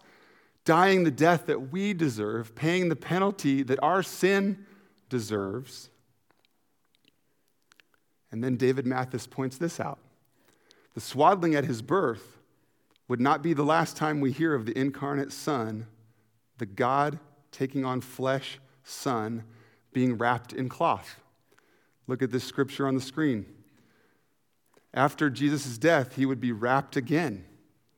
dying 0.65 1.03
the 1.03 1.11
death 1.11 1.45
that 1.45 1.71
we 1.71 1.93
deserve, 1.93 2.55
paying 2.55 2.89
the 2.89 2.95
penalty 2.95 3.63
that 3.63 3.81
our 3.81 4.03
sin 4.03 4.65
deserves. 5.09 5.89
And 8.31 8.43
then 8.43 8.57
David 8.57 8.85
Mathis 8.85 9.27
points 9.27 9.57
this 9.57 9.79
out 9.79 9.99
the 10.95 11.01
swaddling 11.01 11.55
at 11.55 11.65
his 11.65 11.81
birth 11.81 12.37
would 13.07 13.21
not 13.21 13.43
be 13.43 13.53
the 13.53 13.63
last 13.63 13.95
time 13.95 14.19
we 14.19 14.31
hear 14.31 14.55
of 14.55 14.65
the 14.65 14.77
incarnate 14.77 15.31
Son, 15.31 15.85
the 16.57 16.65
God 16.65 17.19
taking 17.51 17.85
on 17.85 18.01
flesh 18.01 18.59
Son, 18.83 19.43
being 19.93 20.17
wrapped 20.17 20.53
in 20.53 20.69
cloth. 20.69 21.19
Look 22.07 22.21
at 22.21 22.31
this 22.31 22.43
scripture 22.43 22.87
on 22.87 22.95
the 22.95 23.01
screen. 23.01 23.45
After 24.93 25.29
Jesus' 25.29 25.77
death, 25.77 26.15
he 26.15 26.25
would 26.25 26.39
be 26.39 26.51
wrapped 26.51 26.95
again, 26.95 27.45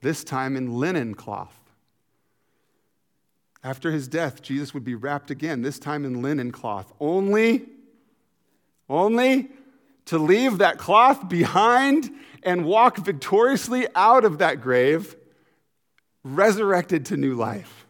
this 0.01 0.23
time 0.23 0.55
in 0.55 0.79
linen 0.79 1.13
cloth. 1.13 1.66
After 3.67 3.91
his 3.91 4.07
death, 4.07 4.41
Jesus 4.41 4.73
would 4.73 4.85
be 4.85 4.95
wrapped 4.95 5.29
again, 5.29 5.61
this 5.61 5.77
time 5.77 6.05
in 6.05 6.21
linen 6.21 6.53
cloth. 6.53 6.93
Only, 7.01 7.65
only 8.87 9.49
to 10.05 10.17
leave 10.17 10.59
that 10.59 10.77
cloth 10.77 11.27
behind 11.27 12.09
and 12.43 12.63
walk 12.63 12.95
victoriously 12.95 13.85
out 13.93 14.23
of 14.23 14.37
that 14.37 14.61
grave, 14.61 15.17
resurrected 16.23 17.07
to 17.07 17.17
new 17.17 17.33
life. 17.33 17.85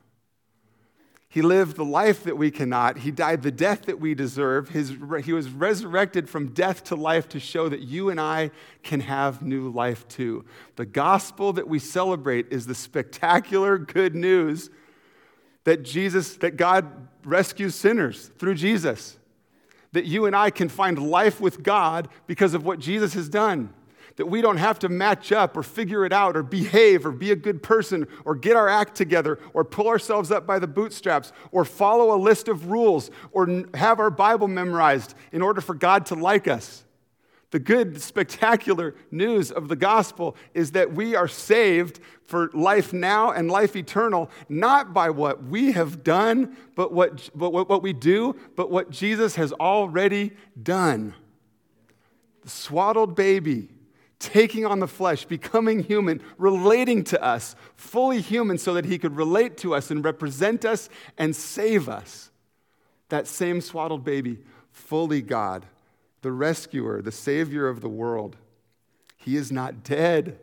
He 1.30 1.44
lived 1.44 1.76
the 1.76 1.86
life 1.86 2.24
that 2.24 2.40
we 2.40 2.50
cannot. 2.50 2.98
He 2.98 3.12
died 3.12 3.44
the 3.44 3.52
death 3.52 3.84
that 3.84 4.00
we 4.00 4.16
deserve. 4.16 4.70
His, 4.70 4.96
he 5.24 5.32
was 5.32 5.52
resurrected 5.52 6.28
from 6.28 6.56
death 6.56 6.86
to 6.86 6.96
life 6.96 7.30
to 7.30 7.40
show 7.40 7.70
that 7.70 7.82
you 7.82 8.10
and 8.10 8.20
I 8.20 8.50
can 8.82 9.02
have 9.02 9.44
new 9.44 9.70
life 9.70 10.08
too. 10.08 10.44
The 10.76 10.88
gospel 10.88 11.54
that 11.54 11.68
we 11.68 11.78
celebrate 11.78 12.48
is 12.52 12.66
the 12.66 12.74
spectacular 12.74 13.78
good 13.78 14.16
news 14.16 14.72
that 15.68 15.84
Jesus, 15.84 16.38
that 16.38 16.56
God 16.56 16.90
rescues 17.26 17.76
sinners 17.76 18.32
through 18.40 18.56
Jesus. 18.56 19.18
That 19.92 20.06
you 20.06 20.26
and 20.26 20.34
I 20.34 20.50
can 20.50 20.70
find 20.70 20.98
life 20.98 21.42
with 21.42 21.62
God 21.62 22.08
because 22.26 22.54
of 22.54 22.64
what 22.64 22.80
Jesus 22.80 23.14
has 23.16 23.28
done 23.28 23.74
that 24.16 24.26
we 24.26 24.42
don't 24.42 24.58
have 24.58 24.80
to 24.80 24.90
match 24.90 25.32
up 25.32 25.56
or 25.56 25.62
figure 25.62 26.04
it 26.04 26.12
out 26.12 26.36
or 26.36 26.42
behave 26.42 27.06
or 27.06 27.12
be 27.12 27.30
a 27.30 27.36
good 27.36 27.62
person 27.62 28.08
or 28.26 28.34
get 28.34 28.56
our 28.56 28.68
act 28.68 28.96
together 28.96 29.38
or 29.54 29.64
pull 29.64 29.88
ourselves 29.88 30.32
up 30.32 30.48
by 30.48 30.58
the 30.58 30.66
bootstraps 30.66 31.32
or 31.52 31.64
follow 31.64 32.16
a 32.16 32.18
list 32.18 32.48
of 32.48 32.72
rules 32.72 33.12
or 33.32 33.64
have 33.76 34.00
our 34.00 34.10
Bible 34.10 34.48
memorized 34.48 35.14
in 35.32 35.44
order 35.44 35.62
for 35.62 35.76
God 35.76 36.08
to 36.08 36.16
like 36.16 36.48
us. 36.48 36.84
The 37.52 37.60
good, 37.60 38.02
spectacular 38.02 38.94
news 39.10 39.52
of 39.52 39.70
the 39.70 39.78
gospel 39.78 40.36
is 40.54 40.72
that 40.72 40.94
we 40.94 41.16
are 41.16 41.30
saved 41.30 42.02
for 42.26 42.50
life 42.54 42.92
now 42.92 43.32
and 43.32 43.50
life 43.50 43.76
eternal, 43.76 44.30
not 44.50 44.94
by 44.94 45.10
what 45.10 45.46
we 45.46 45.72
have 45.72 46.04
done, 46.04 46.58
but 46.76 46.92
what, 46.92 47.30
but 47.34 47.52
what 47.52 47.82
we 47.82 47.94
do, 47.94 48.36
but 48.58 48.70
what 48.70 48.90
Jesus 48.90 49.36
has 49.36 49.54
already 49.54 50.34
done. 50.62 51.14
The 52.42 52.50
swaddled 52.50 53.16
baby 53.16 53.70
taking 54.20 54.66
on 54.66 54.80
the 54.80 54.88
flesh, 54.88 55.26
becoming 55.26 55.84
human, 55.84 56.22
relating 56.38 57.04
to 57.06 57.24
us, 57.24 57.56
fully 57.76 58.20
human, 58.20 58.58
so 58.58 58.74
that 58.74 58.86
he 58.86 58.98
could 58.98 59.16
relate 59.16 59.58
to 59.58 59.74
us 59.74 59.92
and 59.92 60.04
represent 60.04 60.66
us 60.66 60.90
and 61.18 61.36
save 61.36 61.88
us. 61.88 62.32
That 63.10 63.28
same 63.28 63.62
swaddled 63.62 64.04
baby, 64.04 64.40
fully 64.72 65.22
God, 65.22 65.66
the 66.22 66.32
rescuer, 66.32 67.02
the 67.02 67.12
savior 67.12 67.68
of 67.68 67.82
the 67.82 67.90
world. 67.90 68.36
He 69.18 69.36
is 69.36 69.52
not 69.52 69.84
dead. 69.84 70.40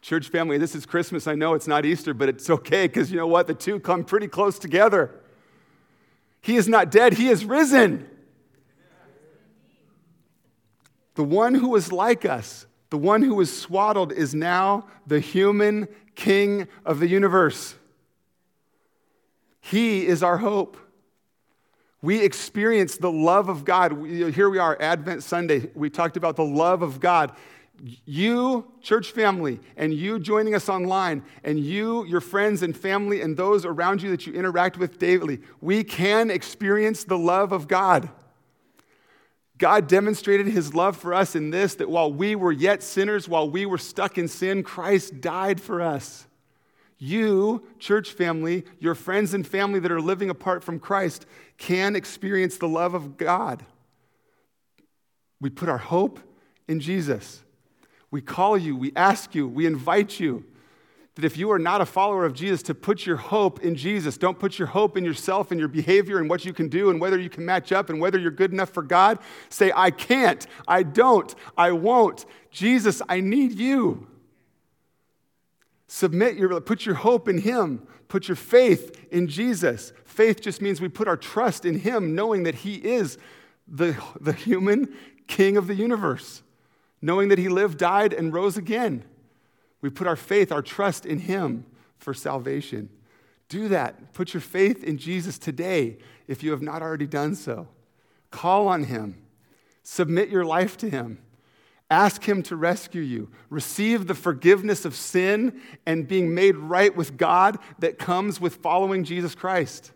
Church 0.00 0.28
family, 0.28 0.58
this 0.58 0.74
is 0.74 0.86
Christmas. 0.86 1.26
I 1.26 1.34
know 1.34 1.54
it's 1.54 1.66
not 1.66 1.84
Easter, 1.84 2.14
but 2.14 2.28
it's 2.28 2.48
okay 2.48 2.86
because 2.86 3.10
you 3.10 3.16
know 3.16 3.26
what? 3.26 3.46
The 3.46 3.54
two 3.54 3.80
come 3.80 4.04
pretty 4.04 4.28
close 4.28 4.58
together. 4.58 5.10
He 6.40 6.56
is 6.56 6.68
not 6.68 6.90
dead, 6.90 7.14
he 7.14 7.28
is 7.28 7.44
risen. 7.44 8.08
The 11.14 11.24
one 11.24 11.54
who 11.54 11.70
was 11.70 11.92
like 11.92 12.24
us, 12.24 12.66
the 12.90 12.98
one 12.98 13.22
who 13.22 13.34
was 13.34 13.56
swaddled, 13.56 14.12
is 14.12 14.34
now 14.34 14.86
the 15.06 15.18
human 15.18 15.88
king 16.14 16.68
of 16.84 17.00
the 17.00 17.08
universe. 17.08 17.74
He 19.60 20.06
is 20.06 20.22
our 20.22 20.38
hope. 20.38 20.76
We 22.00 22.22
experience 22.22 22.96
the 22.96 23.10
love 23.10 23.48
of 23.48 23.64
God. 23.64 23.92
Here 24.06 24.48
we 24.48 24.58
are, 24.58 24.76
Advent 24.80 25.24
Sunday. 25.24 25.70
We 25.74 25.90
talked 25.90 26.16
about 26.16 26.36
the 26.36 26.44
love 26.44 26.82
of 26.82 27.00
God. 27.00 27.32
You, 28.04 28.72
church 28.82 29.12
family, 29.12 29.60
and 29.76 29.92
you 29.92 30.18
joining 30.18 30.54
us 30.54 30.68
online, 30.68 31.22
and 31.44 31.58
you, 31.58 32.04
your 32.06 32.20
friends 32.20 32.62
and 32.62 32.76
family, 32.76 33.20
and 33.20 33.36
those 33.36 33.64
around 33.64 34.02
you 34.02 34.10
that 34.10 34.26
you 34.26 34.32
interact 34.32 34.78
with 34.78 34.98
daily, 34.98 35.40
we 35.60 35.84
can 35.84 36.30
experience 36.30 37.04
the 37.04 37.18
love 37.18 37.52
of 37.52 37.66
God. 37.66 38.08
God 39.58 39.88
demonstrated 39.88 40.46
his 40.46 40.74
love 40.74 40.96
for 40.96 41.12
us 41.12 41.34
in 41.34 41.50
this 41.50 41.74
that 41.76 41.90
while 41.90 42.12
we 42.12 42.36
were 42.36 42.52
yet 42.52 42.80
sinners, 42.80 43.28
while 43.28 43.50
we 43.50 43.66
were 43.66 43.78
stuck 43.78 44.16
in 44.16 44.28
sin, 44.28 44.62
Christ 44.62 45.20
died 45.20 45.60
for 45.60 45.82
us. 45.82 46.27
You, 46.98 47.64
church 47.78 48.12
family, 48.12 48.64
your 48.80 48.94
friends 48.94 49.32
and 49.34 49.46
family 49.46 49.78
that 49.80 49.92
are 49.92 50.00
living 50.00 50.30
apart 50.30 50.64
from 50.64 50.80
Christ, 50.80 51.26
can 51.56 51.94
experience 51.94 52.58
the 52.58 52.68
love 52.68 52.94
of 52.94 53.16
God. 53.16 53.64
We 55.40 55.50
put 55.50 55.68
our 55.68 55.78
hope 55.78 56.18
in 56.66 56.80
Jesus. 56.80 57.42
We 58.10 58.20
call 58.20 58.58
you, 58.58 58.76
we 58.76 58.92
ask 58.96 59.34
you, 59.34 59.46
we 59.46 59.66
invite 59.66 60.18
you 60.18 60.44
that 61.18 61.24
if 61.24 61.36
you 61.36 61.50
are 61.50 61.58
not 61.58 61.80
a 61.80 61.84
follower 61.84 62.24
of 62.24 62.32
Jesus, 62.32 62.62
to 62.62 62.74
put 62.76 63.04
your 63.04 63.16
hope 63.16 63.60
in 63.64 63.74
Jesus. 63.74 64.16
Don't 64.16 64.38
put 64.38 64.56
your 64.56 64.68
hope 64.68 64.96
in 64.96 65.04
yourself 65.04 65.50
and 65.50 65.58
your 65.58 65.68
behavior 65.68 66.18
and 66.18 66.30
what 66.30 66.44
you 66.44 66.52
can 66.52 66.68
do 66.68 66.90
and 66.90 67.00
whether 67.00 67.18
you 67.18 67.28
can 67.28 67.44
match 67.44 67.72
up 67.72 67.90
and 67.90 68.00
whether 68.00 68.20
you're 68.20 68.30
good 68.30 68.52
enough 68.52 68.70
for 68.70 68.84
God. 68.84 69.18
Say, 69.48 69.72
I 69.74 69.90
can't, 69.90 70.46
I 70.68 70.84
don't, 70.84 71.34
I 71.56 71.72
won't. 71.72 72.24
Jesus, 72.52 73.02
I 73.08 73.18
need 73.18 73.58
you. 73.58 74.06
Submit 75.88 76.36
your, 76.36 76.60
put 76.60 76.86
your 76.86 76.96
hope 76.96 77.28
in 77.28 77.38
Him. 77.38 77.86
Put 78.08 78.28
your 78.28 78.36
faith 78.36 79.06
in 79.10 79.26
Jesus. 79.26 79.92
Faith 80.04 80.40
just 80.40 80.62
means 80.62 80.80
we 80.80 80.88
put 80.88 81.08
our 81.08 81.16
trust 81.16 81.64
in 81.64 81.80
Him, 81.80 82.14
knowing 82.14 82.44
that 82.44 82.56
He 82.56 82.76
is 82.76 83.18
the, 83.66 83.96
the 84.20 84.32
human 84.32 84.94
King 85.26 85.56
of 85.56 85.66
the 85.66 85.74
universe, 85.74 86.42
knowing 87.02 87.28
that 87.28 87.38
He 87.38 87.48
lived, 87.48 87.78
died, 87.78 88.12
and 88.12 88.32
rose 88.32 88.56
again. 88.56 89.04
We 89.80 89.90
put 89.90 90.06
our 90.06 90.16
faith, 90.16 90.52
our 90.52 90.62
trust 90.62 91.06
in 91.06 91.20
Him 91.20 91.64
for 91.96 92.14
salvation. 92.14 92.90
Do 93.48 93.68
that. 93.68 94.12
Put 94.12 94.34
your 94.34 94.40
faith 94.42 94.84
in 94.84 94.98
Jesus 94.98 95.38
today 95.38 95.98
if 96.26 96.42
you 96.42 96.50
have 96.50 96.62
not 96.62 96.82
already 96.82 97.06
done 97.06 97.34
so. 97.34 97.68
Call 98.30 98.68
on 98.68 98.84
Him. 98.84 99.22
Submit 99.82 100.28
your 100.28 100.44
life 100.44 100.76
to 100.78 100.90
Him. 100.90 101.18
Ask 101.90 102.24
Him 102.24 102.42
to 102.44 102.56
rescue 102.56 103.00
you. 103.00 103.30
Receive 103.48 104.06
the 104.06 104.14
forgiveness 104.14 104.84
of 104.84 104.94
sin 104.94 105.60
and 105.86 106.06
being 106.06 106.34
made 106.34 106.56
right 106.56 106.94
with 106.94 107.16
God 107.16 107.58
that 107.78 107.98
comes 107.98 108.40
with 108.40 108.56
following 108.56 109.04
Jesus 109.04 109.34
Christ. 109.34 109.92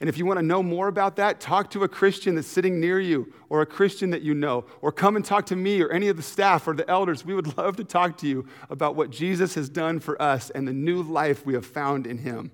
And 0.00 0.08
if 0.08 0.18
you 0.18 0.26
want 0.26 0.38
to 0.38 0.44
know 0.44 0.62
more 0.62 0.88
about 0.88 1.16
that, 1.16 1.40
talk 1.40 1.70
to 1.70 1.84
a 1.84 1.88
Christian 1.88 2.34
that's 2.34 2.48
sitting 2.48 2.80
near 2.80 3.00
you 3.00 3.32
or 3.48 3.62
a 3.62 3.66
Christian 3.66 4.10
that 4.10 4.22
you 4.22 4.34
know, 4.34 4.66
or 4.82 4.92
come 4.92 5.16
and 5.16 5.24
talk 5.24 5.46
to 5.46 5.56
me 5.56 5.80
or 5.80 5.90
any 5.90 6.08
of 6.08 6.16
the 6.16 6.22
staff 6.22 6.68
or 6.68 6.74
the 6.74 6.88
elders. 6.90 7.24
We 7.24 7.34
would 7.34 7.56
love 7.56 7.76
to 7.76 7.84
talk 7.84 8.18
to 8.18 8.28
you 8.28 8.46
about 8.68 8.96
what 8.96 9.10
Jesus 9.10 9.54
has 9.54 9.70
done 9.70 10.00
for 10.00 10.20
us 10.20 10.50
and 10.50 10.68
the 10.68 10.72
new 10.72 11.02
life 11.02 11.46
we 11.46 11.54
have 11.54 11.64
found 11.64 12.06
in 12.06 12.18
him 12.18 12.50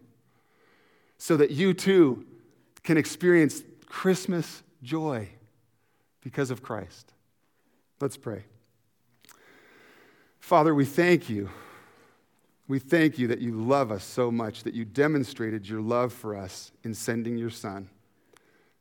so 1.18 1.36
that 1.38 1.50
you 1.50 1.74
too 1.74 2.24
can 2.84 2.96
experience 2.96 3.62
Christmas 3.86 4.62
joy 4.82 5.28
because 6.22 6.50
of 6.50 6.62
Christ. 6.62 7.12
Let's 8.00 8.16
pray. 8.16 8.44
Father, 10.40 10.74
we 10.74 10.84
thank 10.84 11.28
you 11.28 11.50
we 12.70 12.78
thank 12.78 13.18
you 13.18 13.26
that 13.26 13.40
you 13.40 13.50
love 13.50 13.90
us 13.90 14.04
so 14.04 14.30
much, 14.30 14.62
that 14.62 14.74
you 14.74 14.84
demonstrated 14.84 15.68
your 15.68 15.80
love 15.80 16.12
for 16.12 16.36
us 16.36 16.70
in 16.84 16.94
sending 16.94 17.36
your 17.36 17.50
Son. 17.50 17.88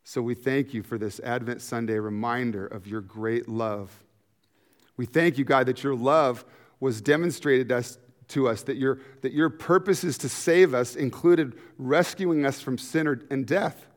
So 0.03 0.21
we 0.21 0.35
thank 0.35 0.75
you 0.75 0.83
for 0.83 0.99
this 0.99 1.19
Advent 1.21 1.59
Sunday 1.59 1.97
reminder 1.97 2.67
of 2.67 2.85
your 2.85 3.01
great 3.01 3.49
love. 3.49 4.03
We 4.95 5.07
thank 5.07 5.39
you, 5.39 5.43
God, 5.43 5.65
that 5.65 5.83
your 5.83 5.95
love 5.95 6.45
was 6.79 7.01
demonstrated 7.01 7.71
us, 7.71 7.97
to 8.27 8.47
us, 8.47 8.61
that 8.61 8.77
your, 8.77 8.99
that 9.21 9.33
your 9.33 9.49
purposes 9.49 10.19
to 10.19 10.29
save 10.29 10.75
us 10.75 10.95
included 10.95 11.57
rescuing 11.79 12.45
us 12.45 12.61
from 12.61 12.77
sin 12.77 13.25
and 13.31 13.47
death. 13.47 13.87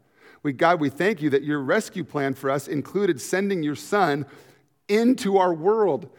We, 0.43 0.55
God, 0.55 0.81
we 0.81 0.89
thank 0.89 1.21
you 1.21 1.29
that 1.29 1.45
your 1.45 1.61
rescue 1.61 2.03
plan 2.03 2.33
for 2.33 2.49
us 2.49 2.67
included 2.67 3.21
sending 3.21 3.63
your 3.63 3.77
Son 3.77 4.25
into 4.93 5.39
our 5.39 5.55
world 5.55 6.11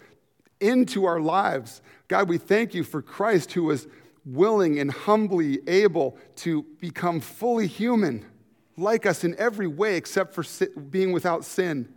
into 0.63 1.05
our 1.05 1.19
lives. 1.19 1.81
God, 2.07 2.29
we 2.29 2.38
thank 2.38 2.73
you 2.73 2.83
for 2.83 3.01
Christ 3.01 3.51
who 3.51 3.63
was 3.65 3.88
willing 4.25 4.79
and 4.79 4.89
humbly 4.89 5.59
able 5.67 6.17
to 6.38 6.63
become 6.79 7.19
fully 7.19 7.67
human, 7.67 8.25
like 8.77 9.05
us 9.05 9.25
in 9.25 9.36
every 9.38 9.67
way 9.67 9.97
except 9.97 10.33
for 10.33 10.43
being 10.89 11.12
without 11.12 11.43
sin, 11.43 11.93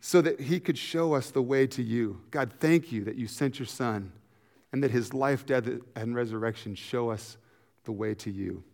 so 0.00 0.22
that 0.22 0.40
he 0.40 0.58
could 0.58 0.78
show 0.78 1.14
us 1.14 1.30
the 1.30 1.42
way 1.42 1.66
to 1.66 1.82
you. 1.82 2.20
God, 2.30 2.52
thank 2.58 2.90
you 2.90 3.04
that 3.04 3.16
you 3.16 3.26
sent 3.26 3.58
your 3.58 3.66
Son 3.66 4.12
and 4.72 4.82
that 4.82 4.90
his 4.90 5.12
life, 5.12 5.44
death, 5.44 5.68
and 5.94 6.14
resurrection 6.14 6.74
show 6.74 7.10
us 7.10 7.36
the 7.84 7.92
way 7.92 8.14
to 8.14 8.30
you. 8.30 8.64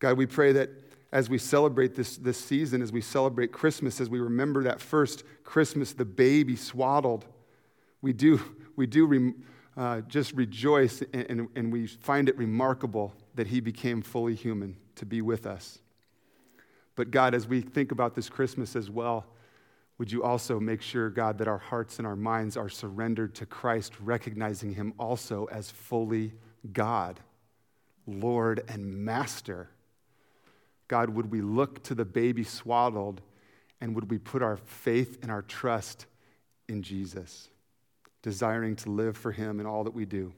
God, 0.00 0.18
we 0.18 0.26
pray 0.26 0.52
that 0.52 0.70
as 1.16 1.30
we 1.30 1.38
celebrate 1.38 1.94
this, 1.94 2.18
this 2.18 2.36
season, 2.36 2.82
as 2.82 2.92
we 2.92 3.00
celebrate 3.00 3.50
Christmas, 3.50 4.02
as 4.02 4.10
we 4.10 4.20
remember 4.20 4.64
that 4.64 4.82
first 4.82 5.24
Christmas, 5.44 5.94
the 5.94 6.04
baby 6.04 6.56
swaddled, 6.56 7.24
we 8.02 8.12
do, 8.12 8.38
we 8.76 8.86
do 8.86 9.06
re, 9.06 9.32
uh, 9.78 10.02
just 10.02 10.34
rejoice 10.34 11.02
and, 11.14 11.26
and, 11.30 11.48
and 11.56 11.72
we 11.72 11.86
find 11.86 12.28
it 12.28 12.36
remarkable 12.36 13.14
that 13.34 13.46
he 13.46 13.60
became 13.60 14.02
fully 14.02 14.34
human 14.34 14.76
to 14.96 15.06
be 15.06 15.22
with 15.22 15.46
us. 15.46 15.78
But 16.96 17.10
God, 17.10 17.34
as 17.34 17.48
we 17.48 17.62
think 17.62 17.92
about 17.92 18.14
this 18.14 18.28
Christmas 18.28 18.76
as 18.76 18.90
well, 18.90 19.24
would 19.96 20.12
you 20.12 20.22
also 20.22 20.60
make 20.60 20.82
sure, 20.82 21.08
God, 21.08 21.38
that 21.38 21.48
our 21.48 21.56
hearts 21.56 21.96
and 21.96 22.06
our 22.06 22.14
minds 22.16 22.58
are 22.58 22.68
surrendered 22.68 23.34
to 23.36 23.46
Christ, 23.46 23.94
recognizing 24.00 24.74
him 24.74 24.92
also 24.98 25.46
as 25.46 25.70
fully 25.70 26.34
God, 26.74 27.20
Lord, 28.06 28.64
and 28.68 28.86
Master? 29.02 29.70
God, 30.88 31.10
would 31.10 31.30
we 31.30 31.40
look 31.40 31.82
to 31.84 31.94
the 31.94 32.04
baby 32.04 32.44
swaddled 32.44 33.20
and 33.80 33.94
would 33.94 34.10
we 34.10 34.18
put 34.18 34.42
our 34.42 34.56
faith 34.56 35.18
and 35.22 35.30
our 35.30 35.42
trust 35.42 36.06
in 36.68 36.82
Jesus, 36.82 37.48
desiring 38.22 38.76
to 38.76 38.90
live 38.90 39.16
for 39.16 39.32
Him 39.32 39.60
in 39.60 39.66
all 39.66 39.84
that 39.84 39.94
we 39.94 40.04
do. 40.04 40.32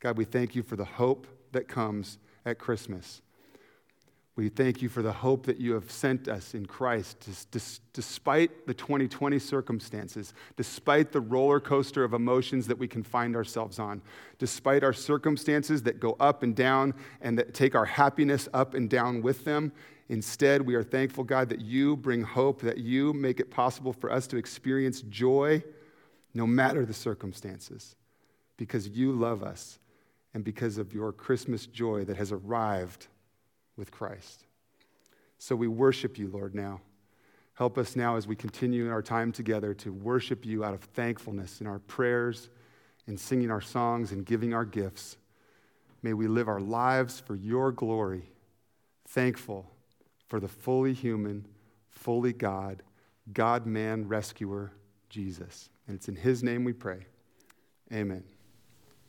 God, 0.00 0.16
we 0.16 0.24
thank 0.24 0.54
you 0.54 0.62
for 0.62 0.76
the 0.76 0.84
hope 0.84 1.26
that 1.52 1.68
comes 1.68 2.18
at 2.44 2.58
Christmas. 2.58 3.22
We 4.34 4.48
thank 4.48 4.80
you 4.80 4.88
for 4.88 5.02
the 5.02 5.12
hope 5.12 5.44
that 5.44 5.60
you 5.60 5.74
have 5.74 5.90
sent 5.90 6.26
us 6.26 6.54
in 6.54 6.64
Christ, 6.64 7.28
despite 7.92 8.66
the 8.66 8.72
2020 8.72 9.38
circumstances, 9.38 10.32
despite 10.56 11.12
the 11.12 11.20
roller 11.20 11.60
coaster 11.60 12.02
of 12.02 12.14
emotions 12.14 12.66
that 12.68 12.78
we 12.78 12.88
can 12.88 13.02
find 13.02 13.36
ourselves 13.36 13.78
on, 13.78 14.00
despite 14.38 14.84
our 14.84 14.94
circumstances 14.94 15.82
that 15.82 16.00
go 16.00 16.16
up 16.18 16.42
and 16.42 16.56
down 16.56 16.94
and 17.20 17.36
that 17.36 17.52
take 17.52 17.74
our 17.74 17.84
happiness 17.84 18.48
up 18.54 18.72
and 18.72 18.88
down 18.88 19.20
with 19.20 19.44
them. 19.44 19.70
Instead, 20.08 20.62
we 20.62 20.76
are 20.76 20.82
thankful, 20.82 21.24
God, 21.24 21.50
that 21.50 21.60
you 21.60 21.94
bring 21.94 22.22
hope, 22.22 22.62
that 22.62 22.78
you 22.78 23.12
make 23.12 23.38
it 23.38 23.50
possible 23.50 23.92
for 23.92 24.10
us 24.10 24.26
to 24.28 24.38
experience 24.38 25.02
joy 25.02 25.62
no 26.32 26.46
matter 26.46 26.86
the 26.86 26.94
circumstances, 26.94 27.96
because 28.56 28.88
you 28.88 29.12
love 29.12 29.42
us 29.42 29.78
and 30.32 30.42
because 30.42 30.78
of 30.78 30.94
your 30.94 31.12
Christmas 31.12 31.66
joy 31.66 32.04
that 32.04 32.16
has 32.16 32.32
arrived 32.32 33.08
with 33.76 33.90
Christ. 33.90 34.44
So 35.38 35.56
we 35.56 35.68
worship 35.68 36.18
you, 36.18 36.28
Lord, 36.28 36.54
now. 36.54 36.80
Help 37.54 37.76
us 37.76 37.96
now 37.96 38.16
as 38.16 38.26
we 38.26 38.34
continue 38.34 38.86
in 38.86 38.90
our 38.90 39.02
time 39.02 39.30
together 39.30 39.74
to 39.74 39.92
worship 39.92 40.46
you 40.46 40.64
out 40.64 40.74
of 40.74 40.80
thankfulness 40.80 41.60
in 41.60 41.66
our 41.66 41.80
prayers, 41.80 42.48
in 43.06 43.16
singing 43.16 43.50
our 43.50 43.60
songs, 43.60 44.12
and 44.12 44.24
giving 44.24 44.54
our 44.54 44.64
gifts. 44.64 45.16
May 46.02 46.14
we 46.14 46.26
live 46.26 46.48
our 46.48 46.60
lives 46.60 47.20
for 47.20 47.34
your 47.34 47.72
glory, 47.72 48.22
thankful 49.08 49.70
for 50.26 50.40
the 50.40 50.48
fully 50.48 50.94
human, 50.94 51.46
fully 51.90 52.32
God, 52.32 52.82
God 53.32 53.66
man 53.66 54.08
rescuer, 54.08 54.72
Jesus. 55.10 55.68
And 55.86 55.94
it's 55.94 56.08
in 56.08 56.16
his 56.16 56.42
name 56.42 56.64
we 56.64 56.72
pray. 56.72 57.06
Amen. 57.92 58.24